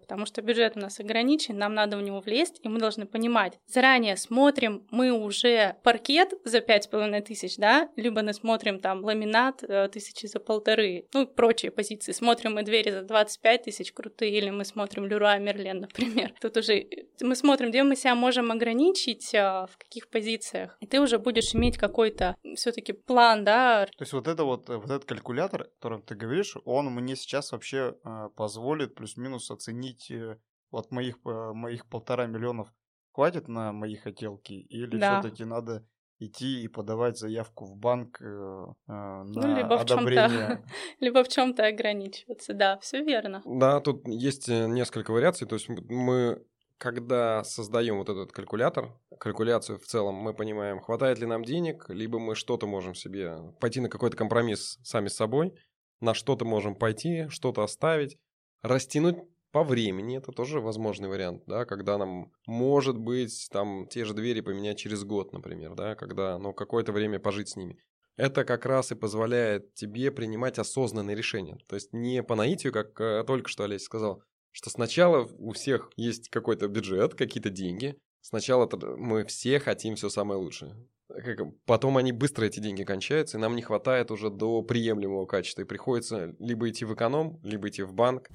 потому 0.00 0.26
что 0.26 0.42
бюджет 0.42 0.76
у 0.76 0.80
нас 0.80 1.00
ограничен, 1.00 1.58
нам 1.58 1.74
надо 1.74 1.96
в 1.96 2.02
него 2.02 2.20
влезть, 2.20 2.60
и 2.62 2.68
мы 2.68 2.78
должны 2.78 3.06
понимать. 3.06 3.58
Заранее 3.66 4.16
смотрим 4.16 4.86
мы 4.90 5.12
уже 5.12 5.76
паркет 5.82 6.32
за 6.44 6.60
пять 6.60 6.84
с 6.84 6.86
половиной 6.86 7.20
тысяч, 7.20 7.56
да, 7.56 7.88
либо 7.96 8.22
мы 8.22 8.32
смотрим 8.32 8.80
там 8.80 9.04
ламинат 9.04 9.62
э, 9.62 9.88
тысячи 9.88 10.26
за 10.26 10.40
полторы, 10.40 11.06
ну 11.12 11.22
и 11.22 11.26
прочие 11.26 11.70
позиции. 11.70 12.12
Смотрим 12.12 12.54
мы 12.54 12.62
двери 12.62 12.90
за 12.90 13.02
25 13.02 13.62
тысяч 13.64 13.92
крутые, 13.92 14.32
или 14.32 14.50
мы 14.50 14.64
смотрим 14.64 15.06
Люруа 15.06 15.38
Мерлен, 15.38 15.80
например. 15.80 16.32
Тут 16.40 16.56
уже 16.56 16.78
э, 16.78 17.06
мы 17.20 17.34
смотрим, 17.34 17.70
где 17.70 17.82
мы 17.82 17.96
себя 17.96 18.14
можем 18.14 18.50
ограничить, 18.50 19.34
а, 19.34 19.66
в 19.66 19.76
каких 19.76 20.08
позициях. 20.08 20.76
И 20.80 20.86
ты 20.86 21.00
уже 21.00 21.18
будешь 21.18 21.54
иметь 21.54 21.76
какой-то 21.76 22.36
все 22.54 22.72
таки 22.72 22.92
план, 22.92 23.44
да. 23.44 23.86
То 23.86 24.02
есть 24.02 24.12
вот 24.12 24.28
это 24.28 24.44
вот, 24.44 24.68
вот 24.68 24.84
этот 24.84 25.04
калькулятор, 25.04 25.62
о 25.62 25.64
котором 25.64 26.02
ты 26.02 26.14
говоришь, 26.14 26.56
он 26.64 26.86
мне 26.86 27.16
сейчас 27.16 27.52
вообще 27.52 27.94
э, 28.04 28.28
позволит 28.36 28.94
плюс 28.94 29.16
плюс-минус 29.30 29.50
оценить 29.50 30.10
э, 30.10 30.38
вот 30.70 30.90
моих, 30.90 31.16
э, 31.24 31.52
моих 31.52 31.86
полтора 31.86 32.26
миллионов 32.26 32.68
хватит 33.12 33.48
на 33.48 33.72
мои 33.72 33.96
хотелки 33.96 34.52
или 34.52 34.98
да. 34.98 35.20
все-таки 35.20 35.44
надо 35.44 35.86
идти 36.18 36.62
и 36.62 36.68
подавать 36.68 37.18
заявку 37.18 37.64
в 37.64 37.76
банк 37.76 38.20
э, 38.20 38.24
э 38.24 38.92
на 38.92 39.24
ну, 39.24 39.56
либо 39.56 39.80
одобрение. 39.80 40.62
В 40.98 41.02
либо 41.02 41.24
в 41.24 41.28
чем-то 41.28 41.66
ограничиваться, 41.66 42.52
да, 42.54 42.78
все 42.78 43.02
верно. 43.02 43.42
Да, 43.44 43.80
тут 43.80 44.06
есть 44.06 44.48
несколько 44.48 45.12
вариаций. 45.12 45.46
То 45.46 45.56
есть 45.56 45.68
мы, 45.68 46.42
когда 46.78 47.42
создаем 47.44 47.98
вот 47.98 48.08
этот 48.08 48.32
калькулятор, 48.32 48.98
калькуляцию 49.18 49.78
в 49.78 49.84
целом, 49.84 50.14
мы 50.14 50.34
понимаем, 50.34 50.80
хватает 50.80 51.18
ли 51.18 51.26
нам 51.26 51.42
денег, 51.42 51.86
либо 51.88 52.18
мы 52.18 52.34
что-то 52.34 52.66
можем 52.66 52.94
себе 52.94 53.38
пойти 53.60 53.80
на 53.80 53.88
какой-то 53.88 54.16
компромисс 54.16 54.78
сами 54.82 55.08
с 55.08 55.16
собой, 55.16 55.54
на 56.00 56.14
что-то 56.14 56.44
можем 56.44 56.74
пойти, 56.74 57.28
что-то 57.28 57.62
оставить. 57.62 58.18
Растянуть 58.62 59.16
по 59.52 59.64
времени 59.64 60.18
это 60.18 60.32
тоже 60.32 60.60
возможный 60.60 61.08
вариант, 61.08 61.42
да, 61.46 61.64
когда 61.64 61.98
нам, 61.98 62.32
может 62.46 62.96
быть, 62.96 63.48
там 63.50 63.86
те 63.88 64.04
же 64.04 64.14
двери 64.14 64.40
поменять 64.40 64.78
через 64.78 65.02
год, 65.02 65.32
например, 65.32 65.74
да, 65.74 65.94
когда, 65.94 66.38
ну, 66.38 66.52
какое-то 66.52 66.92
время 66.92 67.18
пожить 67.18 67.48
с 67.48 67.56
ними. 67.56 67.78
Это 68.16 68.44
как 68.44 68.66
раз 68.66 68.92
и 68.92 68.94
позволяет 68.94 69.74
тебе 69.74 70.10
принимать 70.10 70.58
осознанные 70.58 71.16
решения. 71.16 71.58
То 71.66 71.74
есть 71.74 71.92
не 71.92 72.22
по 72.22 72.34
наитию, 72.34 72.72
как 72.72 73.00
э, 73.00 73.24
только 73.26 73.48
что 73.48 73.64
Олесь 73.64 73.84
сказал, 73.84 74.22
что 74.52 74.68
сначала 74.68 75.26
у 75.38 75.52
всех 75.52 75.90
есть 75.96 76.28
какой-то 76.28 76.68
бюджет, 76.68 77.14
какие-то 77.14 77.50
деньги. 77.50 77.96
Сначала 78.20 78.68
мы 78.98 79.24
все 79.24 79.58
хотим 79.58 79.94
все 79.96 80.10
самое 80.10 80.38
лучшее 80.38 80.76
потом 81.66 81.96
они 81.96 82.12
быстро 82.12 82.44
эти 82.44 82.60
деньги 82.60 82.84
кончаются, 82.84 83.38
и 83.38 83.40
нам 83.40 83.56
не 83.56 83.62
хватает 83.62 84.10
уже 84.10 84.30
до 84.30 84.62
приемлемого 84.62 85.26
качества, 85.26 85.62
и 85.62 85.64
приходится 85.64 86.34
либо 86.38 86.68
идти 86.68 86.84
в 86.84 86.94
эконом, 86.94 87.40
либо 87.42 87.68
идти 87.68 87.82
в 87.82 87.92
банк. 87.92 88.28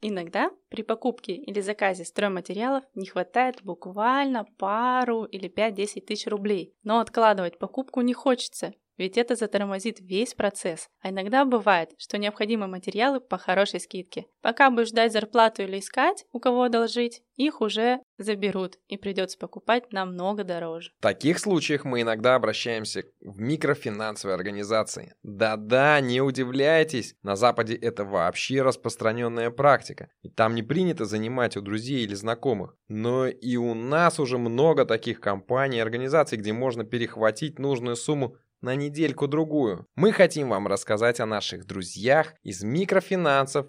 Иногда 0.00 0.50
при 0.68 0.82
покупке 0.82 1.34
или 1.34 1.60
заказе 1.60 2.04
стройматериалов 2.04 2.84
не 2.94 3.06
хватает 3.06 3.62
буквально 3.64 4.44
пару 4.56 5.24
или 5.24 5.50
5-10 5.50 6.02
тысяч 6.02 6.26
рублей, 6.28 6.72
но 6.84 7.00
откладывать 7.00 7.58
покупку 7.58 8.00
не 8.00 8.14
хочется, 8.14 8.74
ведь 8.98 9.16
это 9.16 9.36
затормозит 9.36 10.00
весь 10.00 10.34
процесс. 10.34 10.88
А 11.00 11.10
иногда 11.10 11.44
бывает, 11.44 11.90
что 11.96 12.18
необходимы 12.18 12.66
материалы 12.66 13.20
по 13.20 13.38
хорошей 13.38 13.80
скидке. 13.80 14.26
Пока 14.42 14.70
будешь 14.70 14.88
ждать 14.88 15.12
зарплату 15.12 15.62
или 15.62 15.78
искать, 15.78 16.26
у 16.32 16.40
кого 16.40 16.64
одолжить, 16.64 17.22
их 17.36 17.60
уже 17.60 18.00
заберут 18.18 18.78
и 18.88 18.96
придется 18.96 19.38
покупать 19.38 19.92
намного 19.92 20.42
дороже. 20.42 20.90
В 20.98 21.02
таких 21.02 21.38
случаях 21.38 21.84
мы 21.84 22.02
иногда 22.02 22.34
обращаемся 22.34 23.04
в 23.20 23.38
микрофинансовые 23.38 24.34
организации. 24.34 25.14
Да-да, 25.22 26.00
не 26.00 26.20
удивляйтесь, 26.20 27.14
на 27.22 27.36
Западе 27.36 27.76
это 27.76 28.04
вообще 28.04 28.62
распространенная 28.62 29.50
практика. 29.50 30.10
И 30.22 30.28
там 30.28 30.56
не 30.56 30.64
принято 30.64 31.04
занимать 31.04 31.56
у 31.56 31.60
друзей 31.60 32.02
или 32.02 32.14
знакомых. 32.14 32.76
Но 32.88 33.28
и 33.28 33.56
у 33.56 33.74
нас 33.74 34.18
уже 34.18 34.36
много 34.36 34.84
таких 34.84 35.20
компаний 35.20 35.78
и 35.78 35.80
организаций, 35.80 36.38
где 36.38 36.52
можно 36.52 36.82
перехватить 36.82 37.60
нужную 37.60 37.94
сумму 37.94 38.36
на 38.60 38.74
недельку-другую. 38.74 39.86
Мы 39.94 40.12
хотим 40.12 40.48
вам 40.48 40.66
рассказать 40.66 41.20
о 41.20 41.26
наших 41.26 41.66
друзьях 41.66 42.34
из 42.42 42.62
микрофинансов 42.62 43.66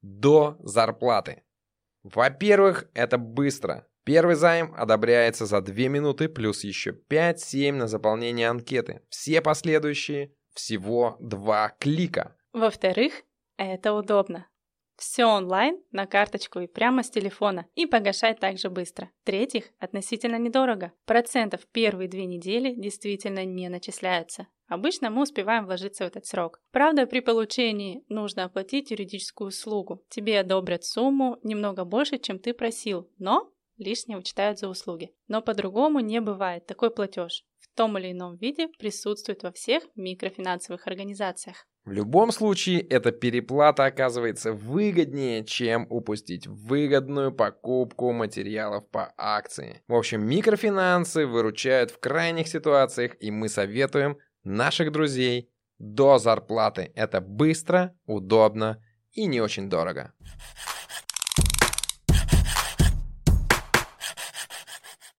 до 0.00 0.56
зарплаты. 0.60 1.42
Во-первых, 2.02 2.86
это 2.94 3.18
быстро. 3.18 3.86
Первый 4.04 4.34
займ 4.34 4.74
одобряется 4.76 5.46
за 5.46 5.60
2 5.60 5.74
минуты 5.88 6.28
плюс 6.28 6.64
еще 6.64 6.90
5-7 6.90 7.72
на 7.72 7.86
заполнение 7.86 8.48
анкеты. 8.48 9.02
Все 9.08 9.40
последующие 9.40 10.34
всего 10.52 11.16
2 11.20 11.76
клика. 11.78 12.36
Во-вторых, 12.52 13.22
это 13.56 13.92
удобно. 13.92 14.48
Все 15.02 15.24
онлайн, 15.24 15.82
на 15.90 16.06
карточку 16.06 16.60
и 16.60 16.68
прямо 16.68 17.02
с 17.02 17.10
телефона. 17.10 17.66
И 17.74 17.86
погашать 17.86 18.38
также 18.38 18.70
быстро. 18.70 19.10
В-третьих, 19.22 19.64
относительно 19.80 20.36
недорого. 20.36 20.92
Процентов 21.06 21.66
первые 21.72 22.08
две 22.08 22.24
недели 22.24 22.72
действительно 22.72 23.44
не 23.44 23.68
начисляются. 23.68 24.46
Обычно 24.68 25.10
мы 25.10 25.22
успеваем 25.22 25.64
вложиться 25.66 26.04
в 26.04 26.06
этот 26.06 26.26
срок. 26.26 26.60
Правда, 26.70 27.06
при 27.08 27.18
получении 27.18 28.04
нужно 28.08 28.44
оплатить 28.44 28.92
юридическую 28.92 29.48
услугу. 29.48 30.04
Тебе 30.08 30.38
одобрят 30.38 30.84
сумму 30.84 31.40
немного 31.42 31.84
больше, 31.84 32.18
чем 32.18 32.38
ты 32.38 32.54
просил, 32.54 33.10
но 33.18 33.50
лишнее 33.78 34.18
вычитают 34.18 34.60
за 34.60 34.68
услуги. 34.68 35.12
Но 35.26 35.42
по-другому 35.42 35.98
не 35.98 36.20
бывает. 36.20 36.66
Такой 36.66 36.92
платеж 36.92 37.44
том 37.74 37.98
или 37.98 38.12
ином 38.12 38.36
виде 38.36 38.68
присутствует 38.78 39.42
во 39.42 39.52
всех 39.52 39.84
микрофинансовых 39.96 40.86
организациях. 40.86 41.66
В 41.84 41.90
любом 41.90 42.30
случае, 42.30 42.80
эта 42.80 43.10
переплата 43.10 43.84
оказывается 43.84 44.52
выгоднее, 44.52 45.44
чем 45.44 45.86
упустить 45.90 46.46
выгодную 46.46 47.32
покупку 47.32 48.12
материалов 48.12 48.88
по 48.88 49.12
акции. 49.16 49.82
В 49.88 49.94
общем, 49.94 50.24
микрофинансы 50.24 51.26
выручают 51.26 51.90
в 51.90 51.98
крайних 51.98 52.46
ситуациях, 52.46 53.16
и 53.18 53.32
мы 53.32 53.48
советуем 53.48 54.18
наших 54.44 54.92
друзей 54.92 55.50
до 55.78 56.18
зарплаты. 56.18 56.92
Это 56.94 57.20
быстро, 57.20 57.96
удобно 58.06 58.80
и 59.10 59.26
не 59.26 59.40
очень 59.40 59.68
дорого. 59.68 60.12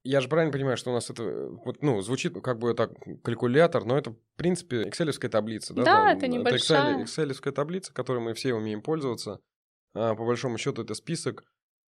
Я 0.04 0.20
же 0.20 0.28
правильно 0.28 0.52
понимаю, 0.52 0.76
что 0.76 0.90
у 0.90 0.94
нас 0.94 1.10
это 1.10 1.48
вот, 1.64 1.82
ну, 1.82 2.00
звучит 2.00 2.34
как 2.42 2.58
бы 2.58 2.74
так 2.74 2.90
калькулятор, 3.22 3.84
но 3.84 3.96
это, 3.96 4.10
в 4.10 4.16
принципе, 4.36 4.88
экселевская 4.88 5.30
таблица, 5.30 5.74
да? 5.74 5.82
Да, 5.82 5.94
там, 5.94 6.16
это 6.16 6.26
небольшая. 6.28 6.94
Это 6.94 7.04
экселевская 7.04 7.52
таблица, 7.52 7.94
которой 7.94 8.18
мы 8.18 8.34
все 8.34 8.54
умеем 8.54 8.82
пользоваться. 8.82 9.38
А, 9.94 10.14
по 10.14 10.24
большому 10.24 10.58
счету 10.58 10.82
это 10.82 10.94
список 10.94 11.44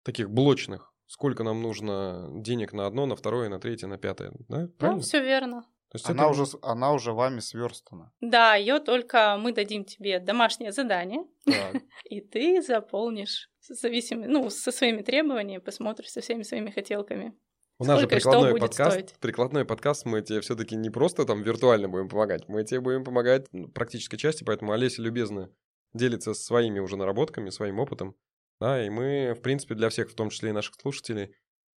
таких 0.03 0.29
блочных. 0.29 0.93
Сколько 1.07 1.43
нам 1.43 1.61
нужно 1.61 2.29
денег 2.35 2.73
на 2.73 2.85
одно, 2.85 3.05
на 3.05 3.15
второе, 3.15 3.49
на 3.49 3.59
третье, 3.59 3.87
на 3.87 3.97
пятое, 3.97 4.31
да? 4.49 4.67
Правильно? 4.77 4.97
Ну, 4.97 5.01
все 5.01 5.21
верно. 5.21 5.61
То 5.91 5.95
есть 5.97 6.09
Она, 6.09 6.23
это- 6.23 6.31
уже, 6.31 6.45
она 6.61 6.93
уже 6.93 7.11
вами 7.11 7.39
сверстана. 7.41 8.13
Да, 8.21 8.55
ее 8.55 8.79
только 8.79 9.37
мы 9.37 9.51
дадим 9.51 9.83
тебе 9.83 10.19
домашнее 10.19 10.71
задание, 10.71 11.25
Так. 11.45 11.75
и 12.05 12.21
ты 12.21 12.61
заполнишь 12.61 13.49
зависимо, 13.59 14.25
ну, 14.27 14.49
со 14.49 14.71
своими 14.71 15.01
требованиями, 15.01 15.61
посмотришь 15.61 16.11
со 16.11 16.21
всеми 16.21 16.43
своими 16.43 16.71
хотелками. 16.71 17.33
У 17.81 17.83
нас 17.83 17.99
же 17.99 18.07
прикладной 18.07 18.59
подкаст. 18.59 18.91
стоить? 18.91 19.15
Прикладной 19.19 19.65
подкаст 19.65 20.05
мы 20.05 20.21
тебе 20.21 20.39
все-таки 20.41 20.75
не 20.75 20.91
просто 20.91 21.25
там 21.25 21.41
виртуально 21.41 21.89
будем 21.89 22.09
помогать, 22.09 22.47
мы 22.47 22.63
тебе 22.63 22.79
будем 22.79 23.03
помогать 23.03 23.47
практической 23.73 24.17
части, 24.17 24.43
поэтому 24.43 24.71
Олеся 24.71 25.01
любезно 25.01 25.49
делится 25.91 26.35
своими 26.35 26.77
уже 26.77 26.95
наработками, 26.95 27.49
своим 27.49 27.79
опытом. 27.79 28.15
Да, 28.59 28.85
и 28.85 28.91
мы, 28.91 29.33
в 29.35 29.41
принципе, 29.41 29.73
для 29.73 29.89
всех, 29.89 30.11
в 30.11 30.13
том 30.13 30.29
числе 30.29 30.51
и 30.51 30.53
наших 30.53 30.75
слушателей, 30.79 31.33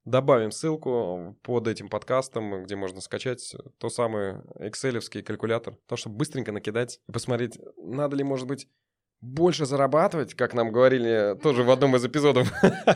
добавим 0.05 0.51
ссылку 0.51 1.38
под 1.45 1.69
этим 1.69 1.88
подкастом, 1.88 2.65
где 2.65 2.75
можно 2.75 3.01
скачать 3.01 3.55
то 3.79 3.88
самый 3.88 4.41
экселевский 4.59 5.23
калькулятор, 5.23 5.77
то, 5.87 5.95
чтобы 5.95 6.17
быстренько 6.17 6.51
накидать 6.51 6.99
и 7.09 7.12
посмотреть, 7.12 7.61
надо 7.77 8.17
ли, 8.17 8.25
может 8.25 8.49
быть, 8.49 8.67
больше 9.22 9.64
зарабатывать, 9.64 10.35
как 10.35 10.52
нам 10.52 10.72
говорили 10.72 11.38
тоже 11.40 11.62
в 11.62 11.70
одном 11.70 11.96
из 11.96 12.04
эпизодов. 12.04 12.52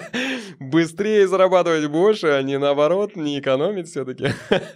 Быстрее 0.58 1.26
зарабатывать 1.28 1.86
больше, 1.88 2.26
а 2.26 2.42
не 2.42 2.58
наоборот, 2.58 3.16
не 3.16 3.38
экономить 3.38 3.88
все-таки. 3.88 4.30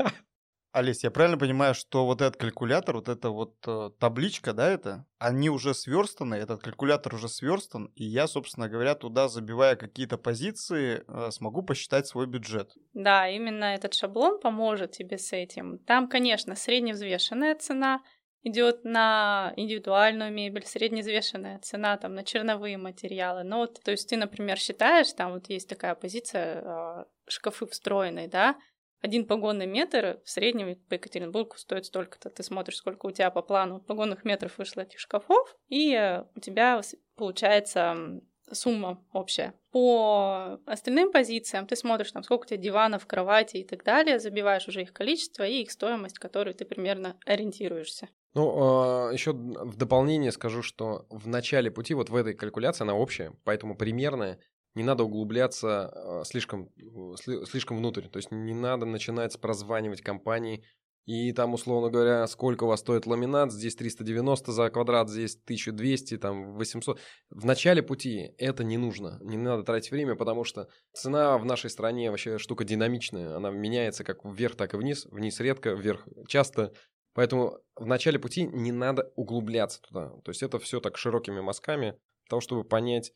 Олесь, 0.73 1.03
я 1.03 1.11
правильно 1.11 1.37
понимаю, 1.37 1.75
что 1.75 2.07
вот 2.07 2.23
этот 2.23 2.37
калькулятор, 2.37 2.95
вот 2.95 3.09
эта 3.09 3.31
вот 3.31 3.57
э, 3.67 3.91
табличка, 3.99 4.53
да, 4.53 4.71
это, 4.71 5.05
они 5.19 5.51
уже 5.51 5.75
сверстаны, 5.75 6.37
этот 6.37 6.63
калькулятор 6.63 7.17
уже 7.17 7.29
сверстан, 7.29 7.87
и 7.97 8.05
я, 8.05 8.29
собственно 8.29 8.69
говоря, 8.69 8.95
туда 8.95 9.27
забивая 9.27 9.75
какие-то 9.75 10.17
позиции, 10.17 11.03
э, 11.09 11.33
смогу 11.33 11.63
посчитать 11.63 12.07
свой 12.07 12.29
бюджет. 12.29 12.73
Да, 12.95 13.29
именно 13.29 13.65
этот 13.65 13.95
шаблон 13.95 14.39
поможет 14.39 14.93
тебе 14.93 15.19
с 15.19 15.33
этим. 15.33 15.79
Там, 15.81 16.09
конечно, 16.09 16.55
средневзвешенная 16.55 17.57
цена 17.57 18.01
идет 18.43 18.85
на 18.85 19.53
индивидуальную 19.57 20.33
мебель, 20.33 20.65
средневзвешенная 20.67 21.59
цена 21.59 21.97
там 21.97 22.15
на 22.15 22.25
черновые 22.25 22.79
материалы. 22.79 23.43
Но 23.43 23.59
вот, 23.59 23.81
то 23.83 23.91
есть 23.91 24.09
ты, 24.09 24.17
например, 24.17 24.59
считаешь, 24.59 25.13
там 25.13 25.33
вот 25.33 25.49
есть 25.49 25.69
такая 25.69 25.95
позиция 25.95 26.63
э, 26.63 27.05
шкафы 27.29 27.67
встроенные, 27.67 28.29
да, 28.29 28.57
один 29.01 29.27
погонный 29.27 29.67
метр 29.67 30.21
в 30.25 30.31
среднем 30.31 30.77
по 30.89 30.95
Екатеринбургу 30.95 31.57
стоит 31.57 31.87
столько-то. 31.87 32.29
Ты 32.29 32.43
смотришь, 32.43 32.77
сколько 32.77 33.07
у 33.07 33.11
тебя 33.11 33.31
по 33.31 33.41
плану 33.41 33.81
погонных 33.81 34.25
метров 34.25 34.59
вышло 34.59 34.83
этих 34.83 34.99
шкафов, 34.99 35.57
и 35.69 36.23
у 36.35 36.41
тебя 36.41 36.81
получается 37.17 38.21
сумма 38.53 39.03
общая. 39.13 39.55
По 39.71 40.59
остальным 40.67 41.13
позициям 41.13 41.67
ты 41.67 41.77
смотришь, 41.77 42.13
там, 42.13 42.23
сколько 42.23 42.45
у 42.45 42.47
тебя 42.47 42.59
диванов, 42.59 43.07
кровати 43.07 43.59
и 43.59 43.65
так 43.65 43.85
далее, 43.85 44.19
забиваешь 44.19 44.69
уже 44.69 44.83
их 44.83 44.93
количество 44.93 45.45
и 45.45 45.63
их 45.63 45.71
стоимость, 45.71 46.19
которую 46.19 46.55
ты 46.55 46.65
примерно 46.65 47.17
ориентируешься. 47.25 48.09
Ну, 48.35 49.11
еще 49.13 49.33
в 49.33 49.77
дополнение 49.77 50.31
скажу, 50.31 50.63
что 50.63 51.07
в 51.11 51.27
начале 51.27 51.71
пути, 51.71 51.95
вот 51.95 52.11
в 52.11 52.17
этой 52.17 52.35
калькуляции, 52.35 52.85
она 52.85 52.95
общая, 52.95 53.33
поэтому 53.45 53.77
примерная, 53.77 54.39
не 54.75 54.85
надо 54.85 55.03
углубляться 55.03 55.93
э, 55.93 56.25
слишком, 56.25 56.71
сли- 57.17 57.45
слишком 57.45 57.79
внутрь. 57.79 58.07
То 58.07 58.19
есть 58.19 58.31
не 58.31 58.55
надо 58.55 58.87
начинать 58.87 59.39
прозванивать 59.41 60.01
компании 60.01 60.65
и 61.07 61.33
там, 61.33 61.55
условно 61.55 61.91
говоря, 61.91 62.27
сколько 62.29 62.65
у 62.65 62.67
вас 62.69 62.81
стоит 62.81 63.07
ламинат, 63.07 63.53
здесь 63.53 63.75
390 63.75 64.53
за 64.53 64.71
квадрат, 64.71 65.09
здесь 65.09 65.35
1200, 65.35 66.19
там 66.19 66.55
800. 66.55 67.01
В 67.31 67.45
начале 67.45 67.83
пути 67.83 68.33
это 68.39 68.63
не 68.63 68.77
нужно, 68.77 69.19
не 69.23 69.37
надо 69.37 69.65
тратить 69.65 69.91
время, 69.91 70.15
потому 70.15 70.45
что 70.45 70.69
цена 70.93 71.37
в 71.39 71.45
нашей 71.45 71.71
стране 71.71 72.11
вообще 72.11 72.39
штука 72.39 72.65
динамичная, 72.65 73.35
она 73.37 73.51
меняется 73.51 74.05
как 74.05 74.25
вверх, 74.25 74.55
так 74.57 74.75
и 74.75 74.77
вниз, 74.77 75.07
вниз 75.07 75.41
редко, 75.41 75.71
вверх 75.71 76.07
часто, 76.29 76.73
Поэтому 77.15 77.59
в 77.77 77.87
начале 77.87 78.19
пути 78.19 78.45
не 78.47 78.73
надо 78.73 79.13
углубляться 79.17 79.81
туда. 79.83 80.11
То 80.25 80.31
есть 80.31 80.43
это 80.43 80.59
все 80.59 80.81
так 80.81 80.97
широкими 80.97 81.41
мазками, 81.41 81.91
для 81.91 82.29
того, 82.29 82.41
чтобы 82.41 82.65
понять, 82.65 83.13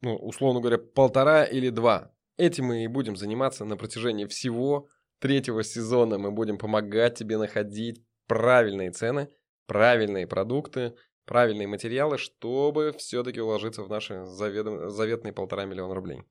ну, 0.00 0.16
условно 0.16 0.60
говоря, 0.60 0.78
полтора 0.78 1.44
или 1.44 1.70
два. 1.70 2.12
Этим 2.36 2.66
мы 2.66 2.84
и 2.84 2.88
будем 2.88 3.16
заниматься 3.16 3.64
на 3.64 3.76
протяжении 3.76 4.26
всего 4.26 4.88
третьего 5.20 5.62
сезона. 5.62 6.18
Мы 6.18 6.32
будем 6.32 6.58
помогать 6.58 7.16
тебе 7.16 7.38
находить 7.38 8.04
правильные 8.26 8.90
цены, 8.90 9.30
правильные 9.66 10.26
продукты, 10.26 10.94
правильные 11.24 11.66
материалы, 11.66 12.18
чтобы 12.18 12.92
все-таки 12.98 13.40
уложиться 13.40 13.82
в 13.82 13.88
наши 13.88 14.24
заветные 14.26 15.32
полтора 15.32 15.64
миллиона 15.64 15.94
рублей. 15.94 16.22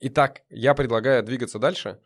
Итак, 0.00 0.42
я 0.48 0.74
предлагаю 0.74 1.22
двигаться 1.22 1.58
дальше. 1.58 2.00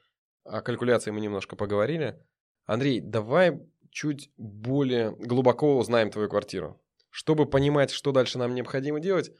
О 0.44 0.60
калькуляции 0.60 1.10
мы 1.10 1.20
немножко 1.20 1.54
поговорили. 1.54 2.20
Андрей, 2.66 3.00
давай 3.00 3.60
чуть 3.90 4.30
более 4.36 5.12
глубоко 5.12 5.78
узнаем 5.78 6.10
твою 6.10 6.28
квартиру. 6.28 6.80
Чтобы 7.10 7.46
понимать, 7.46 7.92
что 7.92 8.10
дальше 8.10 8.38
нам 8.38 8.54
необходимо 8.54 8.98
делать, 8.98 9.30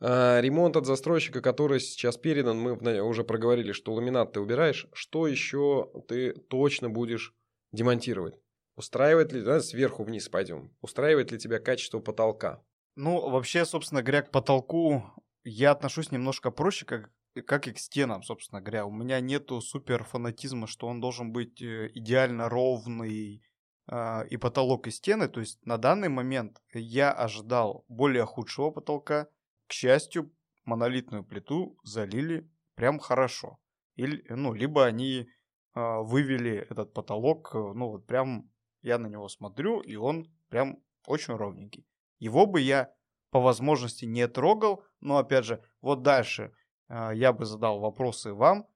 а, 0.00 0.40
ремонт 0.40 0.76
от 0.76 0.86
застройщика, 0.86 1.42
который 1.42 1.80
сейчас 1.80 2.16
передан, 2.16 2.58
мы 2.58 3.02
уже 3.02 3.24
проговорили, 3.24 3.72
что 3.72 3.92
ламинат 3.92 4.32
ты 4.32 4.40
убираешь. 4.40 4.86
Что 4.94 5.26
еще 5.26 5.90
ты 6.08 6.32
точно 6.32 6.88
будешь 6.88 7.34
демонтировать? 7.72 8.40
Устраивает 8.76 9.32
ли, 9.32 9.42
да, 9.42 9.60
сверху 9.60 10.04
вниз 10.04 10.28
пойдем, 10.28 10.72
устраивает 10.80 11.32
ли 11.32 11.38
тебя 11.38 11.58
качество 11.58 11.98
потолка? 11.98 12.62
Ну, 12.94 13.28
вообще, 13.28 13.64
собственно 13.66 14.02
говоря, 14.02 14.22
к 14.22 14.30
потолку 14.30 15.02
я 15.42 15.72
отношусь 15.72 16.12
немножко 16.12 16.50
проще, 16.50 16.86
как, 16.86 17.10
как 17.42 17.68
и 17.68 17.72
к 17.72 17.78
стенам, 17.78 18.22
собственно 18.22 18.60
говоря. 18.60 18.86
У 18.86 18.90
меня 18.90 19.20
нету 19.20 19.60
супер 19.60 20.04
фанатизма, 20.04 20.66
что 20.66 20.86
он 20.86 21.00
должен 21.00 21.32
быть 21.32 21.62
э, 21.62 21.90
идеально 21.94 22.48
ровный, 22.48 23.42
а, 23.90 24.22
и 24.28 24.36
потолок, 24.36 24.86
и 24.86 24.90
стены. 24.90 25.28
То 25.28 25.40
есть 25.40 25.64
на 25.64 25.78
данный 25.78 26.10
момент 26.10 26.60
я 26.74 27.10
ожидал 27.10 27.84
более 27.88 28.26
худшего 28.26 28.70
потолка. 28.70 29.28
К 29.66 29.72
счастью, 29.72 30.30
монолитную 30.64 31.24
плиту 31.24 31.78
залили 31.82 32.50
прям 32.74 32.98
хорошо. 32.98 33.58
Или, 33.96 34.24
ну, 34.28 34.52
либо 34.52 34.84
они 34.84 35.28
а, 35.72 36.02
вывели 36.02 36.66
этот 36.68 36.92
потолок, 36.92 37.54
э, 37.54 37.58
ну 37.58 37.88
вот 37.88 38.06
прям 38.06 38.50
я 38.82 38.98
на 38.98 39.06
него 39.06 39.28
смотрю, 39.28 39.80
и 39.80 39.96
он 39.96 40.30
прям 40.50 40.82
очень 41.06 41.34
ровненький. 41.34 41.86
Его 42.18 42.46
бы 42.46 42.60
я 42.60 42.92
по 43.30 43.40
возможности 43.40 44.04
не 44.04 44.28
трогал, 44.28 44.84
но 45.00 45.16
опять 45.16 45.44
же, 45.44 45.62
вот 45.80 46.02
дальше 46.02 46.52
я 46.88 47.32
бы 47.32 47.44
задал 47.44 47.80
вопросы 47.80 48.32
вам, 48.32 48.66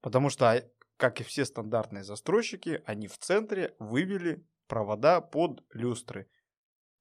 потому 0.00 0.28
что, 0.30 0.50
а, 0.50 0.62
как 0.96 1.20
и 1.20 1.24
все 1.24 1.44
стандартные 1.44 2.04
застройщики, 2.04 2.82
они 2.86 3.08
в 3.08 3.18
центре 3.18 3.74
вывели 3.78 4.44
провода 4.66 5.20
под 5.20 5.62
люстры. 5.72 6.28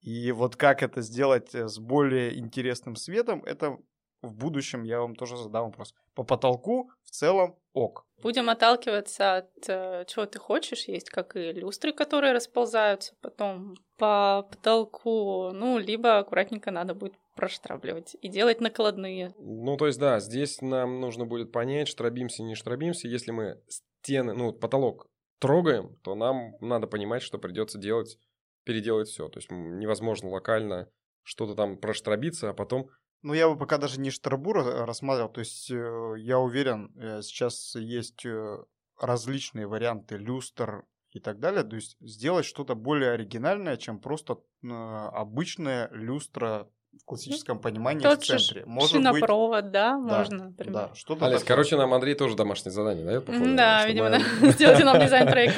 И 0.02 0.32
вот 0.32 0.56
как 0.56 0.82
это 0.82 1.02
сделать 1.02 1.54
э, 1.54 1.68
с 1.68 1.78
более 1.78 2.38
интересным 2.40 2.96
светом, 2.96 3.44
это 3.46 3.78
в 4.22 4.36
будущем 4.36 4.84
я 4.84 5.00
вам 5.00 5.16
тоже 5.16 5.38
задам 5.38 5.66
вопрос. 5.66 5.94
По 6.16 6.24
потолку 6.24 6.92
в 7.04 7.12
целом 7.12 7.58
ок. 7.74 8.06
Будем 8.22 8.50
отталкиваться 8.50 9.38
от 9.38 9.70
э, 9.70 10.06
чего 10.08 10.26
ты 10.26 10.40
хочешь. 10.40 10.86
Есть 10.86 11.10
как 11.10 11.36
и 11.36 11.52
люстры, 11.54 11.94
которые 11.94 12.34
расползаются 12.34 13.16
потом 13.22 13.76
по 13.98 14.48
потолку. 14.50 15.52
Ну, 15.52 15.78
либо 15.78 16.18
аккуратненько 16.18 16.72
надо 16.72 16.94
будет 16.94 17.14
проштравливать 17.36 18.16
и 18.22 18.30
делать 18.30 18.62
накладные. 18.62 19.34
Ну, 19.40 19.78
то 19.78 19.88
есть, 19.88 20.00
да, 20.00 20.20
здесь 20.20 20.62
нам 20.62 21.00
нужно 21.00 21.26
будет 21.26 21.52
понять, 21.52 21.88
штробимся, 21.88 22.44
не 22.44 22.56
штробимся. 22.56 23.08
Если 23.08 23.32
мы 23.32 23.62
стены, 23.68 24.34
ну, 24.34 24.54
потолок 24.54 25.08
трогаем, 25.40 25.96
то 26.04 26.16
нам 26.16 26.54
надо 26.60 26.88
понимать, 26.88 27.22
что 27.22 27.38
придется 27.40 27.80
делать, 27.80 28.18
переделать 28.64 29.08
все. 29.08 29.28
То 29.28 29.40
есть 29.40 29.50
невозможно 29.52 30.30
локально 30.30 30.90
что-то 31.24 31.56
там 31.56 31.78
проштробиться, 31.78 32.50
а 32.50 32.54
потом 32.54 32.90
ну, 33.24 33.34
я 33.34 33.48
бы 33.48 33.58
пока 33.58 33.78
даже 33.78 34.00
не 34.00 34.10
штробу 34.10 34.54
рассматривал. 34.54 35.32
То 35.32 35.42
есть, 35.42 35.70
э, 35.70 36.14
я 36.18 36.40
уверен, 36.40 36.92
э, 36.98 37.22
сейчас 37.22 37.76
есть 37.76 38.26
э, 38.26 38.58
различные 39.00 39.68
варианты 39.68 40.18
люстр 40.18 40.86
и 41.12 41.20
так 41.20 41.40
далее. 41.40 41.64
То 41.64 41.76
есть, 41.76 41.98
сделать 42.00 42.46
что-то 42.46 42.74
более 42.74 43.12
оригинальное, 43.12 43.78
чем 43.78 44.00
просто 44.00 44.40
обычная 44.64 45.90
люстра 45.92 46.70
в 47.00 47.06
классическом 47.06 47.60
понимании 47.60 48.02
Тот 48.02 48.24
в 48.24 48.26
центре. 48.26 48.66
Может 48.66 48.92
шинопровод, 48.92 49.64
быть... 49.64 49.72
да, 49.72 49.92
да, 49.92 49.98
можно, 49.98 50.46
например. 50.46 50.74
Да, 50.74 50.96
что-то 50.96 51.26
Олесь, 51.26 51.40
такое. 51.40 51.56
короче, 51.56 51.78
нам 51.78 51.94
Андрей 51.94 52.16
тоже 52.16 52.36
домашнее 52.36 52.72
задание 52.72 53.06
дает, 53.06 53.26
походу? 53.26 53.56
Да, 53.56 53.86
видимо, 53.88 54.10
да. 54.10 54.20
Сделайте 54.52 54.84
нам 54.84 55.00
дизайн-проект. 55.00 55.56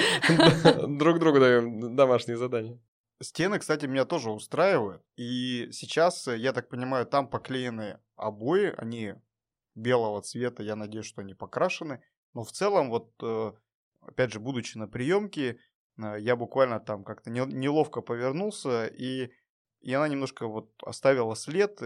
Друг 0.87 1.19
другу 1.19 1.39
даем 1.39 1.95
домашние 1.95 2.37
задания. 2.37 2.79
Стены, 3.21 3.59
кстати, 3.59 3.85
меня 3.85 4.05
тоже 4.05 4.31
устраивают. 4.31 5.01
И 5.15 5.69
сейчас, 5.71 6.27
я 6.27 6.53
так 6.53 6.69
понимаю, 6.69 7.05
там 7.05 7.27
поклеены 7.27 7.99
обои, 8.15 8.73
они 8.77 9.15
белого 9.75 10.21
цвета, 10.21 10.63
я 10.63 10.75
надеюсь, 10.75 11.05
что 11.05 11.21
они 11.21 11.33
покрашены. 11.33 12.01
Но 12.33 12.43
в 12.43 12.51
целом, 12.51 12.89
вот, 12.89 13.11
э, 13.21 13.51
опять 14.01 14.31
же, 14.31 14.39
будучи 14.39 14.77
на 14.77 14.87
приемке, 14.87 15.57
э, 15.97 16.15
я 16.19 16.35
буквально 16.35 16.79
там 16.79 17.03
как-то 17.03 17.29
неловко 17.31 18.01
повернулся, 18.01 18.87
и, 18.87 19.31
и 19.83 19.93
она 19.93 20.07
немножко 20.07 20.47
вот 20.47 20.71
оставила 20.83 21.35
след. 21.35 21.81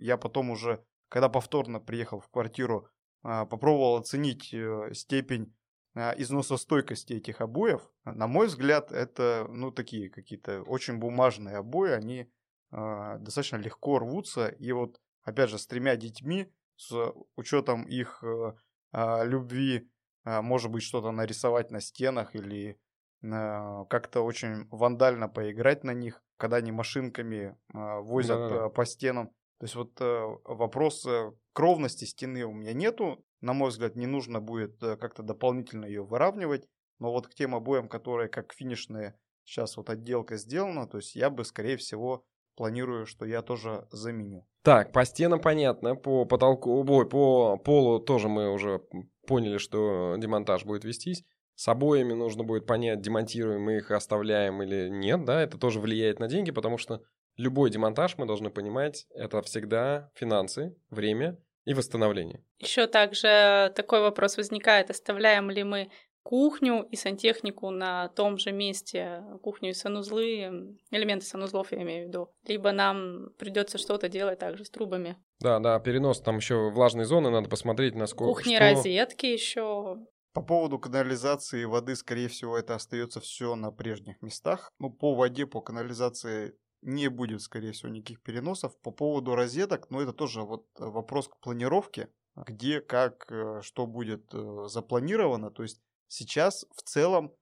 Я 0.00 0.16
потом 0.16 0.50
уже, 0.50 0.84
когда 1.08 1.28
повторно 1.28 1.80
приехал 1.80 2.20
в 2.20 2.28
квартиру, 2.28 2.88
попробовал 3.22 3.96
оценить 3.96 4.54
степень 4.96 5.54
а, 5.94 6.14
износостойкости 6.16 7.14
этих 7.14 7.40
обоев, 7.40 7.82
на 8.04 8.28
мой 8.28 8.46
взгляд, 8.46 8.92
это, 8.92 9.46
ну, 9.48 9.72
такие 9.72 10.08
какие-то 10.08 10.62
очень 10.62 10.98
бумажные 10.98 11.56
обои, 11.56 11.90
они 11.90 12.30
э, 12.70 13.16
достаточно 13.18 13.56
легко 13.56 13.98
рвутся, 13.98 14.46
и 14.46 14.70
вот, 14.70 15.00
опять 15.22 15.50
же, 15.50 15.58
с 15.58 15.66
тремя 15.66 15.96
детьми, 15.96 16.52
с 16.76 17.12
учетом 17.34 17.82
их 17.82 18.22
э, 18.22 18.54
э, 18.92 19.26
любви, 19.26 19.90
э, 20.24 20.40
может 20.40 20.70
быть, 20.70 20.84
что-то 20.84 21.10
нарисовать 21.10 21.72
на 21.72 21.80
стенах 21.80 22.36
или 22.36 22.78
э, 23.22 23.84
как-то 23.90 24.20
очень 24.20 24.68
вандально 24.70 25.28
поиграть 25.28 25.82
на 25.82 25.92
них, 25.92 26.22
когда 26.40 26.56
они 26.56 26.72
машинками 26.72 27.56
э, 27.72 28.00
возят 28.00 28.38
Да-да-да. 28.38 28.68
по 28.70 28.84
стенам. 28.84 29.28
То 29.58 29.64
есть 29.64 29.74
вот 29.74 30.00
э, 30.00 30.26
вопрос 30.44 31.06
кровности 31.52 32.06
стены 32.06 32.44
у 32.44 32.52
меня 32.52 32.72
нету, 32.72 33.22
на 33.40 33.52
мой 33.52 33.68
взгляд, 33.70 33.94
не 33.94 34.06
нужно 34.06 34.40
будет 34.40 34.82
э, 34.82 34.96
как-то 34.96 35.22
дополнительно 35.22 35.84
ее 35.84 36.02
выравнивать. 36.02 36.66
Но 36.98 37.12
вот 37.12 37.28
к 37.28 37.34
тем 37.34 37.54
обоям, 37.54 37.88
которые 37.88 38.28
как 38.28 38.52
финишные 38.52 39.14
сейчас 39.44 39.76
вот 39.76 39.90
отделка 39.90 40.36
сделана, 40.36 40.86
то 40.86 40.98
есть 40.98 41.14
я 41.14 41.30
бы, 41.30 41.44
скорее 41.44 41.76
всего, 41.76 42.24
планирую, 42.56 43.06
что 43.06 43.24
я 43.24 43.42
тоже 43.42 43.86
заменю. 43.90 44.46
Так, 44.62 44.92
по 44.92 45.04
стенам 45.04 45.40
понятно, 45.40 45.96
по 45.96 46.24
потолку, 46.26 46.84
ой, 46.86 47.08
по 47.08 47.56
полу 47.56 48.00
тоже 48.00 48.28
мы 48.28 48.52
уже 48.52 48.82
поняли, 49.26 49.58
что 49.58 50.16
демонтаж 50.18 50.64
будет 50.64 50.84
вестись. 50.84 51.24
С 51.60 51.68
обоями 51.68 52.14
нужно 52.14 52.42
будет 52.42 52.64
понять, 52.64 53.02
демонтируем 53.02 53.60
мы 53.60 53.76
их, 53.76 53.90
оставляем 53.90 54.62
или 54.62 54.88
нет, 54.88 55.26
да, 55.26 55.42
это 55.42 55.58
тоже 55.58 55.78
влияет 55.78 56.18
на 56.18 56.26
деньги, 56.26 56.52
потому 56.52 56.78
что 56.78 57.02
любой 57.36 57.68
демонтаж, 57.68 58.16
мы 58.16 58.24
должны 58.24 58.48
понимать, 58.48 59.06
это 59.10 59.42
всегда 59.42 60.10
финансы, 60.14 60.74
время 60.88 61.36
и 61.66 61.74
восстановление. 61.74 62.42
Еще 62.60 62.86
также 62.86 63.74
такой 63.76 64.00
вопрос 64.00 64.38
возникает, 64.38 64.88
оставляем 64.88 65.50
ли 65.50 65.62
мы 65.62 65.90
кухню 66.22 66.82
и 66.90 66.96
сантехнику 66.96 67.68
на 67.68 68.08
том 68.08 68.38
же 68.38 68.52
месте, 68.52 69.22
кухню 69.42 69.68
и 69.68 69.74
санузлы, 69.74 70.78
элементы 70.90 71.26
санузлов 71.26 71.72
я 71.72 71.82
имею 71.82 72.06
в 72.06 72.08
виду, 72.08 72.30
либо 72.46 72.72
нам 72.72 73.34
придется 73.38 73.76
что-то 73.76 74.08
делать 74.08 74.38
также 74.38 74.64
с 74.64 74.70
трубами. 74.70 75.18
Да, 75.40 75.58
да, 75.58 75.78
перенос, 75.78 76.22
там 76.22 76.38
еще 76.38 76.70
влажные 76.70 77.04
зоны, 77.04 77.28
надо 77.28 77.50
посмотреть, 77.50 77.94
насколько... 77.94 78.32
Кухни, 78.32 78.56
что... 78.56 78.64
розетки 78.64 79.26
еще. 79.26 79.98
По 80.32 80.42
поводу 80.42 80.78
канализации 80.78 81.64
воды, 81.64 81.96
скорее 81.96 82.28
всего, 82.28 82.56
это 82.56 82.76
остается 82.76 83.20
все 83.20 83.56
на 83.56 83.72
прежних 83.72 84.22
местах. 84.22 84.72
Ну, 84.78 84.90
по 84.90 85.14
воде, 85.14 85.44
по 85.46 85.60
канализации 85.60 86.56
не 86.82 87.08
будет, 87.08 87.42
скорее 87.42 87.72
всего, 87.72 87.90
никаких 87.90 88.22
переносов. 88.22 88.78
По 88.80 88.92
поводу 88.92 89.34
розеток, 89.34 89.90
ну, 89.90 90.00
это 90.00 90.12
тоже 90.12 90.42
вот 90.42 90.66
э, 90.78 90.84
вопрос 90.84 91.28
к 91.28 91.36
планировке, 91.40 92.08
где, 92.36 92.80
как, 92.80 93.26
э, 93.30 93.60
что 93.62 93.86
будет 93.86 94.32
э, 94.32 94.66
запланировано. 94.68 95.50
То 95.50 95.64
есть 95.64 95.80
сейчас 96.06 96.64
в 96.76 96.82
целом, 96.82 97.34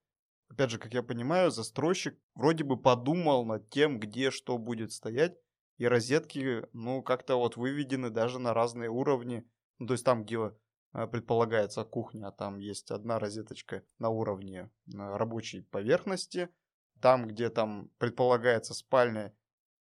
опять 0.49 0.71
же, 0.71 0.79
как 0.79 0.95
я 0.95 1.03
понимаю, 1.03 1.51
застройщик 1.51 2.19
вроде 2.35 2.65
бы 2.65 2.81
подумал 2.81 3.45
над 3.45 3.69
тем, 3.69 4.01
где 4.01 4.31
что 4.31 4.57
будет 4.57 4.93
стоять, 4.93 5.37
и 5.77 5.87
розетки, 5.87 6.67
ну, 6.73 7.03
как-то 7.03 7.37
вот 7.37 7.57
выведены 7.57 8.11
даже 8.11 8.39
на 8.39 8.55
разные 8.55 8.91
уровни. 8.91 9.45
Ну, 9.79 9.87
то 9.87 9.93
есть 9.93 10.05
там, 10.05 10.25
где 10.25 10.53
предполагается 10.93 11.85
кухня, 11.85 12.31
там 12.31 12.59
есть 12.59 12.91
одна 12.91 13.19
розеточка 13.19 13.83
на 13.99 14.09
уровне 14.09 14.71
рабочей 14.87 15.63
поверхности, 15.63 16.49
там, 17.01 17.29
где 17.29 17.51
там 17.51 17.91
предполагается 17.99 18.75
спальня, 18.75 19.35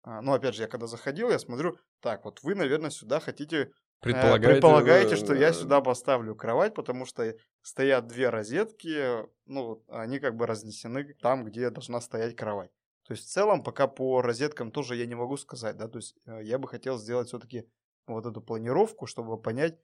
а, 0.08 0.22
ну, 0.22 0.32
опять 0.32 0.56
же, 0.56 0.62
я 0.62 0.70
когда 0.70 0.88
заходил, 0.88 1.30
я 1.30 1.38
смотрю, 1.38 1.78
так, 2.00 2.24
вот 2.24 2.42
вы, 2.42 2.56
наверное, 2.56 2.92
сюда 2.92 3.20
хотите... 3.20 3.58
Э, 3.58 3.72
предполагаете, 4.00 4.48
предполагаете 4.48 5.16
что 5.18 5.34
я 5.34 5.52
сюда 5.52 5.82
поставлю 5.82 6.34
кровать, 6.34 6.74
потому 6.74 7.06
что 7.06 7.36
стоят 7.62 8.08
две 8.08 8.30
розетки, 8.30 9.28
ну, 9.46 9.84
они 9.90 10.20
как 10.20 10.38
бы 10.38 10.46
разнесены 10.46 11.14
там, 11.22 11.44
где 11.44 11.70
должна 11.72 12.00
стоять 12.00 12.38
кровать. 12.38 12.72
То 13.06 13.14
есть 13.14 13.26
в 13.26 13.32
целом 13.32 13.64
пока 13.64 13.88
по 13.88 14.22
розеткам 14.22 14.72
тоже 14.72 14.96
я 14.96 15.06
не 15.06 15.16
могу 15.16 15.36
сказать, 15.36 15.76
да, 15.76 15.90
то 15.90 15.98
есть 15.98 16.16
э, 16.26 16.40
я 16.44 16.58
бы 16.58 16.70
хотел 16.70 16.98
сделать 16.98 17.28
все-таки 17.28 17.68
вот 18.06 18.26
эту 18.26 18.40
планировку, 18.40 19.08
чтобы 19.08 19.38
понять, 19.42 19.78
а, 19.78 19.82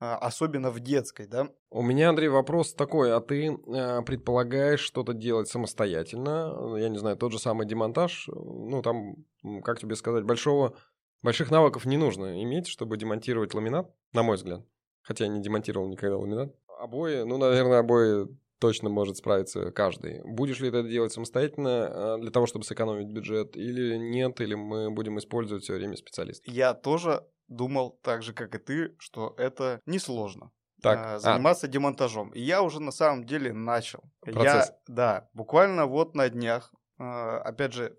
особенно 0.00 0.70
в 0.70 0.80
детской, 0.80 1.26
да? 1.26 1.50
У 1.70 1.82
меня, 1.82 2.08
Андрей, 2.08 2.28
вопрос 2.28 2.72
такой, 2.72 3.14
а 3.14 3.20
ты 3.20 3.48
э, 3.48 4.02
предполагаешь 4.02 4.80
что-то 4.80 5.12
делать 5.12 5.48
самостоятельно? 5.48 6.76
Я 6.78 6.88
не 6.88 6.98
знаю, 6.98 7.16
тот 7.16 7.32
же 7.32 7.38
самый 7.38 7.66
демонтаж, 7.66 8.28
ну 8.28 8.82
там, 8.82 9.16
как 9.62 9.78
тебе 9.78 9.94
сказать, 9.96 10.24
большого, 10.24 10.74
больших 11.22 11.50
навыков 11.50 11.84
не 11.84 11.98
нужно 11.98 12.42
иметь, 12.42 12.66
чтобы 12.66 12.96
демонтировать 12.96 13.54
ламинат, 13.54 13.94
на 14.12 14.22
мой 14.22 14.36
взгляд. 14.36 14.64
Хотя 15.02 15.24
я 15.24 15.30
не 15.30 15.42
демонтировал 15.42 15.88
никогда 15.88 16.16
ламинат. 16.16 16.54
Обои, 16.78 17.22
ну, 17.22 17.36
наверное, 17.36 17.80
обои 17.80 18.26
точно 18.58 18.88
может 18.88 19.16
справиться 19.16 19.70
каждый. 19.70 20.22
Будешь 20.24 20.60
ли 20.60 20.68
это 20.68 20.82
делать 20.82 21.12
самостоятельно 21.12 22.18
для 22.20 22.30
того, 22.30 22.46
чтобы 22.46 22.64
сэкономить 22.64 23.08
бюджет, 23.08 23.56
или 23.56 23.96
нет, 23.96 24.40
или 24.40 24.54
мы 24.54 24.90
будем 24.90 25.18
использовать 25.18 25.64
все 25.64 25.74
время 25.74 25.96
специалистов? 25.96 26.52
Я 26.52 26.74
тоже 26.74 27.24
думал 27.50 27.98
так 28.02 28.22
же, 28.22 28.32
как 28.32 28.54
и 28.54 28.58
ты, 28.58 28.96
что 28.98 29.34
это 29.36 29.80
несложно. 29.84 30.50
Так, 30.80 30.98
а, 30.98 31.18
заниматься 31.18 31.66
а. 31.66 31.68
демонтажом. 31.68 32.30
И 32.30 32.40
я 32.40 32.62
уже 32.62 32.80
на 32.80 32.92
самом 32.92 33.24
деле 33.24 33.52
начал. 33.52 34.02
Процесс. 34.20 34.68
Я, 34.68 34.76
да, 34.86 35.28
буквально 35.34 35.86
вот 35.86 36.14
на 36.14 36.30
днях, 36.30 36.72
а, 36.98 37.38
опять 37.40 37.74
же, 37.74 37.96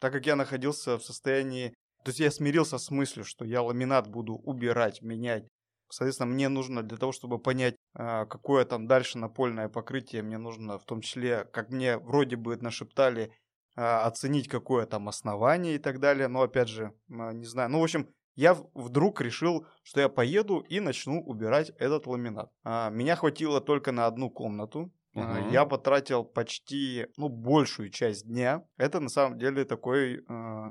так 0.00 0.12
как 0.12 0.26
я 0.26 0.34
находился 0.34 0.98
в 0.98 1.04
состоянии, 1.04 1.70
то 2.04 2.10
есть 2.10 2.18
я 2.18 2.30
смирился 2.30 2.78
с 2.78 2.90
мыслью, 2.90 3.24
что 3.24 3.44
я 3.44 3.62
ламинат 3.62 4.08
буду 4.08 4.34
убирать, 4.34 5.02
менять. 5.02 5.46
Соответственно, 5.88 6.32
мне 6.32 6.48
нужно 6.48 6.82
для 6.82 6.98
того, 6.98 7.12
чтобы 7.12 7.38
понять, 7.38 7.76
а, 7.94 8.26
какое 8.26 8.64
там 8.64 8.88
дальше 8.88 9.18
напольное 9.18 9.68
покрытие, 9.68 10.22
мне 10.22 10.38
нужно 10.38 10.78
в 10.78 10.84
том 10.84 11.02
числе, 11.02 11.44
как 11.44 11.70
мне 11.70 11.98
вроде 11.98 12.36
бы 12.36 12.56
нашептали, 12.56 13.32
оценить, 13.78 14.48
какое 14.48 14.86
там 14.86 15.06
основание 15.06 15.74
и 15.74 15.78
так 15.78 16.00
далее. 16.00 16.28
Но 16.28 16.40
опять 16.40 16.68
же, 16.68 16.94
не 17.08 17.44
знаю. 17.44 17.68
Ну, 17.68 17.80
в 17.80 17.82
общем, 17.82 18.08
я 18.36 18.54
вдруг 18.74 19.20
решил, 19.20 19.66
что 19.82 20.00
я 20.00 20.08
поеду 20.08 20.60
и 20.60 20.78
начну 20.80 21.20
убирать 21.22 21.70
этот 21.78 22.06
ламинат. 22.06 22.52
А, 22.64 22.90
меня 22.90 23.16
хватило 23.16 23.60
только 23.60 23.92
на 23.92 24.06
одну 24.06 24.30
комнату. 24.30 24.92
Uh-huh. 25.14 25.50
Я 25.50 25.64
потратил 25.64 26.24
почти, 26.24 27.06
ну, 27.16 27.30
большую 27.30 27.88
часть 27.88 28.26
дня. 28.26 28.64
Это 28.76 29.00
на 29.00 29.08
самом 29.08 29.38
деле 29.38 29.64
такой 29.64 30.18
э, 30.28 30.70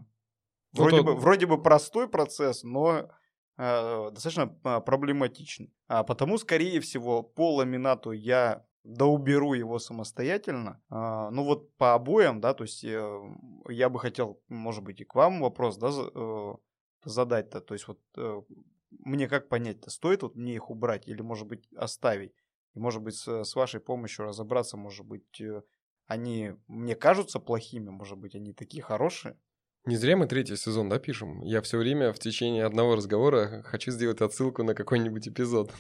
вроде, 0.74 1.02
бы, 1.02 1.16
вроде 1.16 1.48
бы 1.48 1.60
простой 1.60 2.08
процесс, 2.08 2.62
но 2.64 3.10
э, 3.58 4.10
достаточно 4.12 4.48
проблематичный. 4.82 5.74
А 5.88 6.04
потому, 6.04 6.38
скорее 6.38 6.80
всего, 6.80 7.24
по 7.24 7.56
ламинату 7.56 8.12
я 8.12 8.64
доуберу 8.86 9.54
его 9.54 9.80
самостоятельно. 9.80 10.80
А, 10.90 11.32
ну 11.32 11.44
вот 11.44 11.76
по 11.78 11.96
обоям, 11.96 12.40
да, 12.40 12.54
то 12.54 12.64
есть 12.64 12.84
э, 12.84 13.22
я 13.70 13.90
бы 13.90 14.00
хотел, 14.00 14.40
может 14.48 14.84
быть, 14.84 15.02
и 15.02 15.06
к 15.06 15.16
вам 15.16 15.42
вопрос, 15.42 15.78
да, 15.78 15.90
э, 15.90 16.54
задать-то. 17.06 17.62
То 17.62 17.74
есть 17.74 17.88
вот 17.88 18.00
э, 18.18 18.42
мне 18.92 19.28
как 19.28 19.48
понять-то, 19.48 19.90
стоит 19.90 20.24
вот 20.24 20.36
мне 20.36 20.56
их 20.56 20.70
убрать 20.70 21.08
или, 21.08 21.22
может 21.22 21.48
быть, 21.48 21.68
оставить? 21.76 22.34
И, 22.74 22.80
может 22.80 23.02
быть, 23.02 23.16
с, 23.16 23.44
с 23.44 23.56
вашей 23.56 23.80
помощью 23.80 24.26
разобраться, 24.26 24.78
может 24.78 25.06
быть, 25.06 25.42
они 26.08 26.54
мне 26.68 26.96
кажутся 26.96 27.40
плохими, 27.40 27.90
может 27.90 28.18
быть, 28.18 28.36
они 28.36 28.54
такие 28.54 28.84
хорошие? 28.84 29.38
Не 29.86 29.98
зря 29.98 30.18
мы 30.18 30.26
третий 30.26 30.56
сезон, 30.56 30.90
да, 30.90 30.98
пишем? 30.98 31.42
Я 31.42 31.62
все 31.62 31.78
время 31.78 32.12
в 32.12 32.18
течение 32.18 32.66
одного 32.66 32.96
разговора 32.96 33.62
хочу 33.64 33.92
сделать 33.92 34.20
отсылку 34.20 34.64
на 34.64 34.74
какой-нибудь 34.74 35.28
эпизод. 35.28 35.72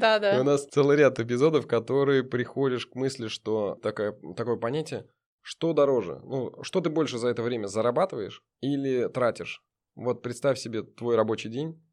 Да, 0.00 0.18
да. 0.18 0.38
у 0.40 0.42
нас 0.42 0.66
целый 0.66 0.96
ряд 0.96 1.20
эпизодов, 1.20 1.68
которые 1.68 2.24
приходишь 2.24 2.86
к 2.86 2.96
мысли, 2.96 3.28
что 3.28 3.76
такое, 3.80 4.12
такое 4.36 4.56
понятие, 4.56 5.06
что 5.40 5.72
дороже? 5.72 6.20
Ну, 6.24 6.52
что 6.62 6.80
ты 6.80 6.90
больше 6.90 7.18
за 7.18 7.28
это 7.28 7.42
время 7.42 7.68
зарабатываешь 7.68 8.42
или 8.60 9.08
тратишь? 9.08 9.62
Вот 9.98 10.22
представь 10.22 10.60
себе 10.60 10.82
твой 10.82 11.16
рабочий 11.16 11.48
день, 11.48 11.84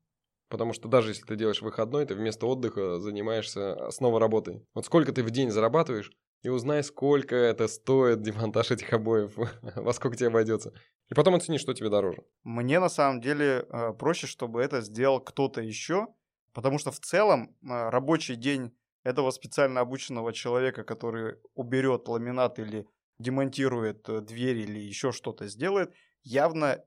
потому 0.48 0.74
что 0.74 0.88
даже 0.88 1.10
если 1.10 1.24
ты 1.24 1.36
делаешь 1.36 1.64
выходной, 1.64 2.06
ты 2.06 2.14
вместо 2.14 2.46
отдыха 2.46 3.00
занимаешься 3.00 3.90
снова 3.90 4.20
работой. 4.20 4.64
Вот 4.76 4.86
сколько 4.86 5.12
ты 5.12 5.24
в 5.24 5.32
день 5.32 5.50
зарабатываешь, 5.50 6.12
и 6.44 6.50
узнай, 6.50 6.84
сколько 6.84 7.36
это 7.36 7.68
стоит 7.68 8.22
демонтаж 8.22 8.70
этих 8.70 8.94
обоев, 8.94 9.34
во 9.76 9.92
сколько 9.94 10.16
тебе 10.18 10.28
обойдется. 10.28 10.72
И 11.10 11.16
потом 11.16 11.34
оцени, 11.34 11.58
что 11.58 11.74
тебе 11.74 11.90
дороже. 11.90 12.24
Мне 12.44 12.80
на 12.80 12.90
самом 12.90 13.22
деле 13.22 13.66
э, 13.68 13.94
проще, 13.94 14.28
чтобы 14.28 14.62
это 14.62 14.82
сделал 14.82 15.20
кто-то 15.20 15.62
еще, 15.62 16.06
потому 16.54 16.78
что 16.78 16.92
в 16.92 17.00
целом 17.00 17.56
э, 17.64 17.90
рабочий 17.90 18.36
день 18.36 18.78
этого 19.04 19.32
специально 19.32 19.82
обученного 19.82 20.32
человека, 20.32 20.84
который 20.84 21.38
уберет 21.56 22.08
ламинат 22.08 22.60
или 22.60 22.88
демонтирует 23.18 24.08
э, 24.10 24.22
дверь 24.22 24.58
или 24.58 24.78
еще 24.78 25.12
что-то 25.12 25.48
сделает, 25.48 25.92
явно 26.22 26.84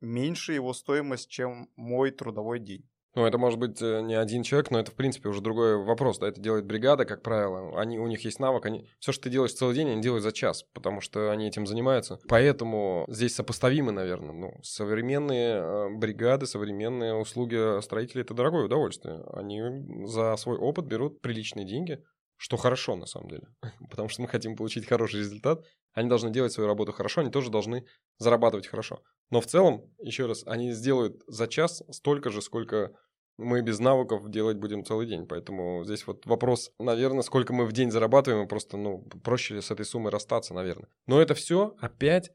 меньше 0.00 0.52
его 0.52 0.72
стоимость, 0.72 1.28
чем 1.28 1.68
мой 1.76 2.10
трудовой 2.10 2.60
день. 2.60 2.88
Ну, 3.14 3.26
это 3.26 3.36
может 3.36 3.58
быть 3.58 3.82
э, 3.82 4.00
не 4.02 4.14
один 4.14 4.44
человек, 4.44 4.70
но 4.70 4.78
это, 4.78 4.92
в 4.92 4.94
принципе, 4.94 5.28
уже 5.28 5.40
другой 5.40 5.82
вопрос. 5.82 6.18
Да? 6.18 6.28
Это 6.28 6.40
делает 6.40 6.66
бригада, 6.66 7.04
как 7.04 7.22
правило. 7.22 7.80
Они, 7.80 7.98
у 7.98 8.06
них 8.06 8.24
есть 8.24 8.38
навык. 8.38 8.64
Они... 8.66 8.86
Все, 9.00 9.10
что 9.10 9.24
ты 9.24 9.30
делаешь 9.30 9.54
целый 9.54 9.74
день, 9.74 9.90
они 9.90 10.02
делают 10.02 10.22
за 10.22 10.30
час, 10.30 10.64
потому 10.72 11.00
что 11.00 11.32
они 11.32 11.48
этим 11.48 11.66
занимаются. 11.66 12.20
Поэтому 12.28 13.06
здесь 13.08 13.34
сопоставимы, 13.34 13.92
наверное. 13.92 14.34
Ну, 14.34 14.52
современные 14.62 15.56
э, 15.56 15.88
бригады, 15.96 16.46
современные 16.46 17.14
услуги 17.14 17.80
строителей– 17.80 18.22
это 18.22 18.34
дорогое 18.34 18.66
удовольствие. 18.66 19.24
Они 19.32 19.62
за 20.06 20.36
свой 20.36 20.56
опыт 20.56 20.84
берут 20.84 21.20
приличные 21.20 21.66
деньги, 21.66 22.04
что 22.38 22.56
хорошо, 22.56 22.96
на 22.96 23.06
самом 23.06 23.28
деле. 23.28 23.48
Потому 23.90 24.08
что 24.08 24.22
мы 24.22 24.28
хотим 24.28 24.56
получить 24.56 24.86
хороший 24.86 25.20
результат. 25.20 25.64
Они 25.92 26.08
должны 26.08 26.30
делать 26.30 26.52
свою 26.52 26.68
работу 26.68 26.92
хорошо, 26.92 27.20
они 27.20 27.30
тоже 27.30 27.50
должны 27.50 27.84
зарабатывать 28.18 28.66
хорошо. 28.66 29.02
Но 29.30 29.40
в 29.40 29.46
целом, 29.46 29.82
еще 29.98 30.26
раз, 30.26 30.44
они 30.46 30.72
сделают 30.72 31.22
за 31.26 31.48
час 31.48 31.82
столько 31.90 32.30
же, 32.30 32.40
сколько 32.40 32.92
мы 33.36 33.62
без 33.62 33.78
навыков 33.78 34.30
делать 34.30 34.56
будем 34.56 34.84
целый 34.84 35.06
день. 35.06 35.26
Поэтому 35.26 35.84
здесь 35.84 36.06
вот 36.06 36.26
вопрос, 36.26 36.72
наверное, 36.78 37.22
сколько 37.22 37.52
мы 37.52 37.66
в 37.66 37.72
день 37.72 37.90
зарабатываем, 37.90 38.44
и 38.44 38.48
просто, 38.48 38.76
ну, 38.76 39.02
проще 39.22 39.54
ли 39.54 39.60
с 39.60 39.70
этой 39.70 39.84
суммой 39.84 40.12
расстаться, 40.12 40.54
наверное. 40.54 40.88
Но 41.06 41.20
это 41.20 41.34
все 41.34 41.76
опять, 41.80 42.30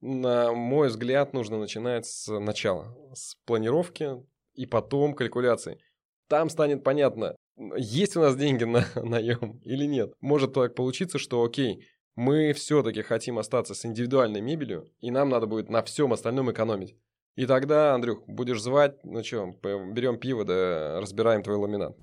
на 0.00 0.52
мой 0.52 0.88
взгляд, 0.88 1.32
нужно 1.32 1.58
начинать 1.58 2.06
с 2.06 2.28
начала, 2.38 2.96
с 3.14 3.36
планировки 3.46 4.22
и 4.54 4.66
потом 4.66 5.14
калькуляции. 5.14 5.78
Там 6.28 6.48
станет 6.48 6.84
понятно, 6.84 7.36
есть 7.76 8.16
у 8.16 8.20
нас 8.20 8.36
деньги 8.36 8.64
на 8.64 8.84
наем 8.96 9.60
или 9.64 9.84
нет. 9.84 10.14
Может 10.20 10.54
так 10.54 10.74
получиться, 10.74 11.18
что 11.18 11.42
окей, 11.44 11.86
мы 12.16 12.52
все-таки 12.52 13.02
хотим 13.02 13.38
остаться 13.38 13.74
с 13.74 13.84
индивидуальной 13.84 14.40
мебелью, 14.40 14.88
и 15.00 15.10
нам 15.10 15.28
надо 15.28 15.46
будет 15.46 15.68
на 15.68 15.82
всем 15.82 16.12
остальном 16.12 16.50
экономить. 16.50 16.96
И 17.36 17.46
тогда, 17.46 17.94
Андрюх, 17.94 18.22
будешь 18.28 18.62
звать, 18.62 19.04
ну 19.04 19.24
что, 19.24 19.46
берем 19.62 20.18
пиво, 20.18 20.44
да 20.44 21.00
разбираем 21.00 21.42
твой 21.42 21.56
ламинат. 21.56 21.96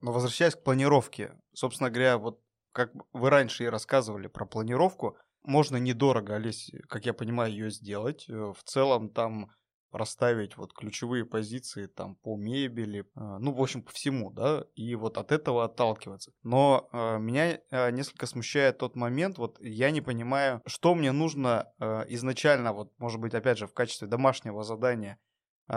Но 0.00 0.12
возвращаясь 0.12 0.54
к 0.54 0.62
планировке, 0.62 1.32
собственно 1.52 1.90
говоря, 1.90 2.18
вот 2.18 2.40
как 2.72 2.92
вы 3.12 3.30
раньше 3.30 3.64
и 3.64 3.68
рассказывали 3.68 4.26
про 4.26 4.46
планировку, 4.46 5.16
можно 5.44 5.76
недорого, 5.76 6.36
Олесь, 6.36 6.70
как 6.88 7.04
я 7.04 7.12
понимаю, 7.12 7.52
ее 7.52 7.70
сделать. 7.70 8.26
Э, 8.28 8.52
в 8.56 8.62
целом 8.64 9.10
там 9.10 9.50
расставить 9.92 10.56
вот 10.56 10.72
ключевые 10.72 11.24
позиции 11.24 11.86
там 11.86 12.16
по 12.16 12.36
мебели, 12.36 13.04
а, 13.14 13.38
ну, 13.38 13.52
в 13.52 13.60
общем, 13.60 13.82
по 13.82 13.92
всему, 13.92 14.30
да, 14.30 14.64
и 14.74 14.94
вот 14.94 15.18
от 15.18 15.32
этого 15.32 15.64
отталкиваться. 15.64 16.32
Но 16.42 16.88
э, 16.92 17.18
меня 17.18 17.60
э, 17.70 17.90
несколько 17.90 18.26
смущает 18.26 18.78
тот 18.78 18.96
момент, 18.96 19.38
вот 19.38 19.58
я 19.60 19.90
не 19.90 20.00
понимаю, 20.00 20.62
что 20.66 20.94
мне 20.94 21.12
нужно 21.12 21.72
изначально, 22.08 22.72
вот, 22.72 22.92
может 22.98 23.20
быть, 23.20 23.34
опять 23.34 23.58
же, 23.58 23.66
в 23.66 23.74
качестве 23.74 24.08
домашнего 24.08 24.62
задания 24.62 25.18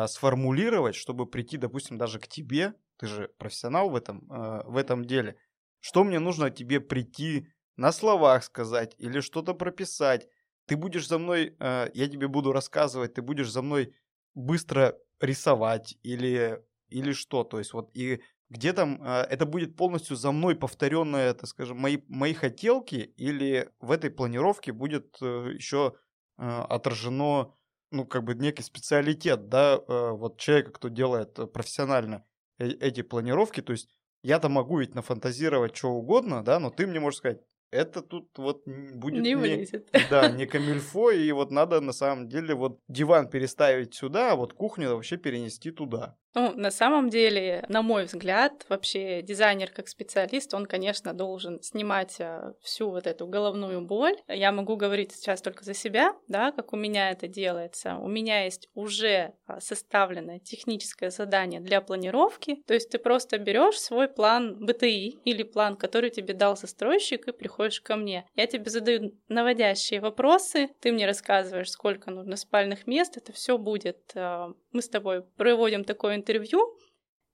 сформулировать, 0.07 0.95
чтобы 0.95 1.25
прийти, 1.25 1.57
допустим, 1.57 1.97
даже 1.97 2.19
к 2.19 2.27
тебе, 2.27 2.73
ты 2.97 3.07
же 3.07 3.29
профессионал 3.37 3.89
в 3.89 3.95
этом, 3.95 4.25
в 4.27 4.77
этом 4.77 5.05
деле, 5.05 5.37
что 5.79 6.03
мне 6.03 6.19
нужно 6.19 6.49
тебе 6.49 6.79
прийти 6.79 7.47
на 7.75 7.91
словах 7.91 8.43
сказать 8.43 8.95
или 8.97 9.19
что-то 9.19 9.53
прописать, 9.53 10.27
ты 10.65 10.77
будешь 10.77 11.07
за 11.07 11.19
мной, 11.19 11.55
э, 11.59 11.89
я 11.93 12.07
тебе 12.07 12.27
буду 12.27 12.51
рассказывать, 12.51 13.13
ты 13.13 13.21
будешь 13.21 13.51
за 13.51 13.61
мной 13.61 13.93
быстро 14.35 14.97
рисовать 15.19 15.97
или, 16.03 16.63
или 16.89 17.13
что. 17.13 17.43
То 17.43 17.59
есть 17.59 17.73
вот 17.73 17.89
и 17.95 18.21
где 18.49 18.73
там 18.73 19.01
э, 19.01 19.21
это 19.29 19.45
будет 19.45 19.75
полностью 19.75 20.15
за 20.15 20.31
мной 20.31 20.55
повторенное, 20.55 21.33
так 21.33 21.47
скажем, 21.47 21.77
мои, 21.77 21.97
мои 22.07 22.33
хотелки, 22.33 22.95
или 22.95 23.69
в 23.79 23.91
этой 23.91 24.11
планировке 24.11 24.71
будет 24.71 25.17
э, 25.21 25.53
еще 25.53 25.95
э, 26.37 26.47
отражено, 26.69 27.55
ну, 27.91 28.05
как 28.05 28.23
бы 28.23 28.35
некий 28.35 28.61
специалитет, 28.61 29.49
да, 29.49 29.75
э, 29.75 30.11
вот 30.11 30.39
человека, 30.39 30.71
кто 30.71 30.89
делает 30.89 31.51
профессионально 31.53 32.25
эти 32.57 33.01
планировки, 33.01 33.61
то 33.61 33.71
есть 33.73 33.89
я-то 34.21 34.47
могу 34.47 34.79
ведь 34.79 34.95
нафантазировать 34.95 35.75
что 35.75 35.89
угодно, 35.89 36.43
да, 36.43 36.59
но 36.59 36.69
ты 36.69 36.87
мне 36.87 36.99
можешь 36.99 37.19
сказать, 37.19 37.41
это 37.75 38.01
тут 38.01 38.29
вот 38.37 38.63
будет 38.65 39.23
не, 39.23 39.33
не 39.33 39.67
Да, 40.09 40.29
не 40.29 40.45
камильфо, 40.53 41.11
и 41.11 41.31
вот 41.31 41.51
надо 41.51 41.81
на 41.81 41.93
самом 41.93 42.27
деле 42.27 42.55
вот 42.55 42.79
диван 42.87 43.27
переставить 43.29 43.93
сюда, 43.93 44.31
а 44.31 44.35
вот 44.35 44.53
кухню 44.53 44.95
вообще 44.95 45.17
перенести 45.17 45.71
туда. 45.71 46.15
Ну, 46.35 46.51
на 46.53 46.69
самом 46.69 47.09
деле, 47.09 47.63
на 47.69 47.81
мой 47.81 48.03
взгляд, 48.03 48.65
вообще 48.67 49.21
дизайнер 49.21 49.71
как 49.71 49.87
специалист, 49.87 50.53
он, 50.53 50.65
конечно, 50.65 51.13
должен 51.13 51.61
снимать 51.61 52.19
а, 52.19 52.53
всю 52.61 52.89
вот 52.89 53.07
эту 53.07 53.25
головную 53.25 53.79
боль. 53.79 54.17
Я 54.27 54.51
могу 54.51 54.75
говорить 54.75 55.13
сейчас 55.13 55.41
только 55.41 55.63
за 55.63 55.73
себя, 55.73 56.13
да, 56.27 56.51
как 56.51 56.73
у 56.73 56.75
меня 56.75 57.11
это 57.11 57.29
делается. 57.29 57.95
У 57.95 58.09
меня 58.09 58.43
есть 58.43 58.69
уже 58.73 59.33
а, 59.45 59.61
составленное 59.61 60.39
техническое 60.39 61.09
задание 61.09 61.61
для 61.61 61.79
планировки. 61.79 62.61
То 62.67 62.73
есть 62.73 62.89
ты 62.89 62.99
просто 62.99 63.37
берешь 63.37 63.79
свой 63.79 64.09
план 64.09 64.57
БТИ 64.59 65.19
или 65.23 65.43
план, 65.43 65.77
который 65.77 66.09
тебе 66.09 66.33
дал 66.33 66.57
застройщик, 66.57 67.29
и 67.29 67.31
приходишь 67.31 67.64
ко 67.81 67.95
мне. 67.95 68.25
Я 68.35 68.47
тебе 68.47 68.69
задаю 68.69 69.13
наводящие 69.27 69.99
вопросы, 69.99 70.69
ты 70.79 70.91
мне 70.91 71.05
рассказываешь, 71.05 71.71
сколько 71.71 72.11
нужно 72.11 72.35
спальных 72.35 72.87
мест, 72.87 73.17
это 73.17 73.33
все 73.33 73.57
будет. 73.57 74.11
А, 74.15 74.53
мы 74.71 74.81
с 74.81 74.89
тобой 74.89 75.23
проводим 75.23 75.83
такой 75.83 76.15
интервью, 76.15 76.77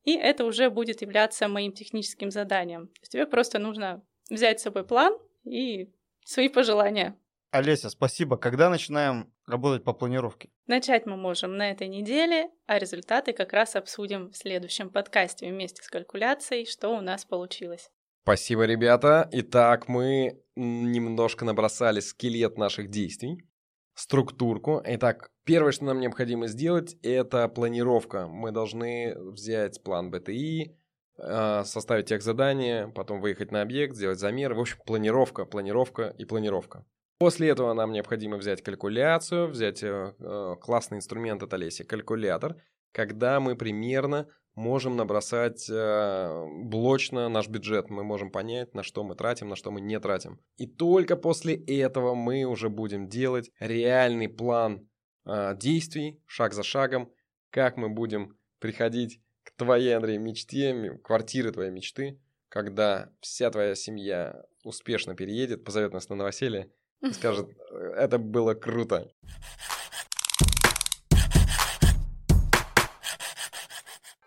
и 0.03 0.15
это 0.15 0.45
уже 0.45 0.69
будет 0.69 1.01
являться 1.01 1.47
моим 1.47 1.73
техническим 1.73 2.31
заданием. 2.31 2.87
То 2.87 3.01
есть 3.01 3.11
тебе 3.11 3.27
просто 3.27 3.59
нужно 3.59 4.03
взять 4.29 4.59
с 4.59 4.63
собой 4.63 4.85
план 4.85 5.17
и 5.43 5.91
свои 6.25 6.49
пожелания. 6.49 7.17
Олеся, 7.51 7.89
спасибо. 7.89 8.37
Когда 8.37 8.69
начинаем 8.69 9.31
работать 9.45 9.83
по 9.83 9.93
планировке? 9.93 10.49
Начать 10.67 11.05
мы 11.05 11.17
можем 11.17 11.57
на 11.57 11.69
этой 11.69 11.89
неделе, 11.89 12.49
а 12.65 12.79
результаты 12.79 13.33
как 13.33 13.51
раз 13.51 13.75
обсудим 13.75 14.29
в 14.29 14.37
следующем 14.37 14.89
подкасте 14.89 15.49
вместе 15.49 15.83
с 15.83 15.89
калькуляцией, 15.89 16.65
что 16.65 16.89
у 16.89 17.01
нас 17.01 17.25
получилось. 17.25 17.91
Спасибо, 18.23 18.65
ребята. 18.65 19.27
Итак, 19.31 19.87
мы 19.87 20.41
немножко 20.55 21.43
набросали 21.43 21.99
скелет 22.01 22.57
наших 22.57 22.89
действий 22.89 23.47
структурку. 23.95 24.81
Итак, 24.85 25.31
первое, 25.43 25.71
что 25.71 25.85
нам 25.85 25.99
необходимо 25.99 26.47
сделать, 26.47 26.95
это 27.03 27.47
планировка. 27.47 28.27
Мы 28.27 28.51
должны 28.51 29.15
взять 29.17 29.83
план 29.83 30.11
БТИ, 30.11 30.77
а, 31.17 31.63
составить 31.63 32.05
тех 32.05 32.21
задания, 32.21 32.87
потом 32.87 33.21
выехать 33.21 33.51
на 33.51 33.61
объект, 33.61 33.95
сделать 33.95 34.19
замеры. 34.19 34.55
В 34.55 34.59
общем, 34.59 34.77
планировка, 34.85 35.45
планировка 35.45 36.13
и 36.17 36.25
планировка. 36.25 36.85
После 37.19 37.49
этого 37.49 37.73
нам 37.73 37.91
необходимо 37.91 38.37
взять 38.37 38.63
калькуляцию, 38.63 39.47
взять 39.47 39.83
э, 39.83 40.15
э, 40.17 40.55
классный 40.59 40.97
инструмент 40.97 41.43
от 41.43 41.53
Олеси, 41.53 41.83
калькулятор, 41.83 42.55
когда 42.91 43.39
мы 43.39 43.55
примерно 43.55 44.27
можем 44.55 44.95
набросать 44.97 45.69
э, 45.69 46.45
блочно 46.63 47.29
наш 47.29 47.47
бюджет. 47.47 47.89
Мы 47.89 48.03
можем 48.03 48.31
понять, 48.31 48.73
на 48.73 48.83
что 48.83 49.03
мы 49.03 49.15
тратим, 49.15 49.49
на 49.49 49.55
что 49.55 49.71
мы 49.71 49.81
не 49.81 49.99
тратим. 49.99 50.39
И 50.57 50.67
только 50.67 51.15
после 51.15 51.55
этого 51.55 52.15
мы 52.15 52.43
уже 52.43 52.69
будем 52.69 53.07
делать 53.07 53.51
реальный 53.59 54.29
план 54.29 54.89
э, 55.25 55.55
действий, 55.57 56.21
шаг 56.25 56.53
за 56.53 56.63
шагом, 56.63 57.11
как 57.49 57.77
мы 57.77 57.89
будем 57.89 58.37
приходить 58.59 59.21
к 59.43 59.51
твоей, 59.55 59.95
Андрей, 59.95 60.17
мечте, 60.17 60.99
квартиры 61.03 61.51
твоей 61.51 61.71
мечты, 61.71 62.19
когда 62.49 63.09
вся 63.21 63.49
твоя 63.49 63.75
семья 63.75 64.43
успешно 64.63 65.15
переедет, 65.15 65.63
позовет 65.63 65.93
нас 65.93 66.09
на 66.09 66.15
новоселье 66.15 66.71
и 67.01 67.11
скажет, 67.11 67.49
это 67.95 68.17
было 68.17 68.53
круто. 68.53 69.11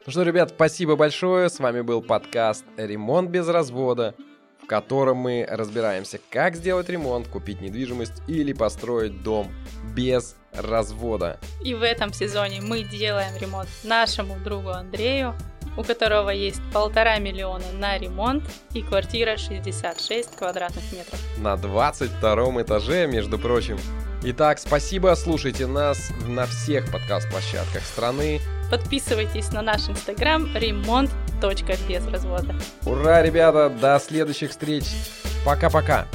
Ну 0.07 0.13
что, 0.13 0.23
ребят, 0.23 0.51
спасибо 0.51 0.97
большое. 0.97 1.49
С 1.49 1.59
вами 1.61 1.81
был 1.81 2.03
подкаст 2.03 2.67
«Ремонт 2.77 3.31
без 3.31 3.49
развода», 3.49 4.15
в 4.63 4.67
котором 4.67 5.17
мы 5.17 5.47
разбираемся, 5.49 6.21
как 6.31 6.57
сделать 6.57 6.91
ремонт, 6.91 7.27
купить 7.29 7.63
недвижимость 7.63 8.23
или 8.29 8.53
построить 8.53 9.23
дом 9.23 9.51
без 9.97 10.37
развода. 10.53 11.41
И 11.65 11.73
в 11.73 11.83
этом 11.83 12.13
сезоне 12.13 12.61
мы 12.61 12.83
делаем 12.83 13.35
ремонт 13.41 13.71
нашему 13.83 14.39
другу 14.45 14.69
Андрею, 14.73 15.35
у 15.79 15.83
которого 15.83 16.29
есть 16.29 16.61
полтора 16.71 17.19
миллиона 17.19 17.65
на 17.73 17.97
ремонт 17.97 18.45
и 18.75 18.83
квартира 18.83 19.39
66 19.39 20.37
квадратных 20.37 20.85
метров. 20.93 21.19
На 21.39 21.57
22 21.57 22.61
этаже, 22.61 23.07
между 23.07 23.39
прочим. 23.39 23.79
Итак, 24.23 24.59
спасибо, 24.59 25.15
слушайте 25.17 25.67
нас 25.67 26.11
на 26.27 26.45
всех 26.45 26.93
подкаст-площадках 26.93 27.83
страны. 27.83 28.43
Подписывайтесь 28.71 29.53
на 29.53 29.63
наш 29.63 29.89
инстаграм 29.89 30.49
ремонт 30.57 31.11
без 31.89 32.07
развода. 32.07 32.55
Ура, 32.87 33.23
ребята, 33.23 33.69
до 33.69 33.99
следующих 33.99 34.51
встреч. 34.51 34.85
Пока-пока. 35.45 36.07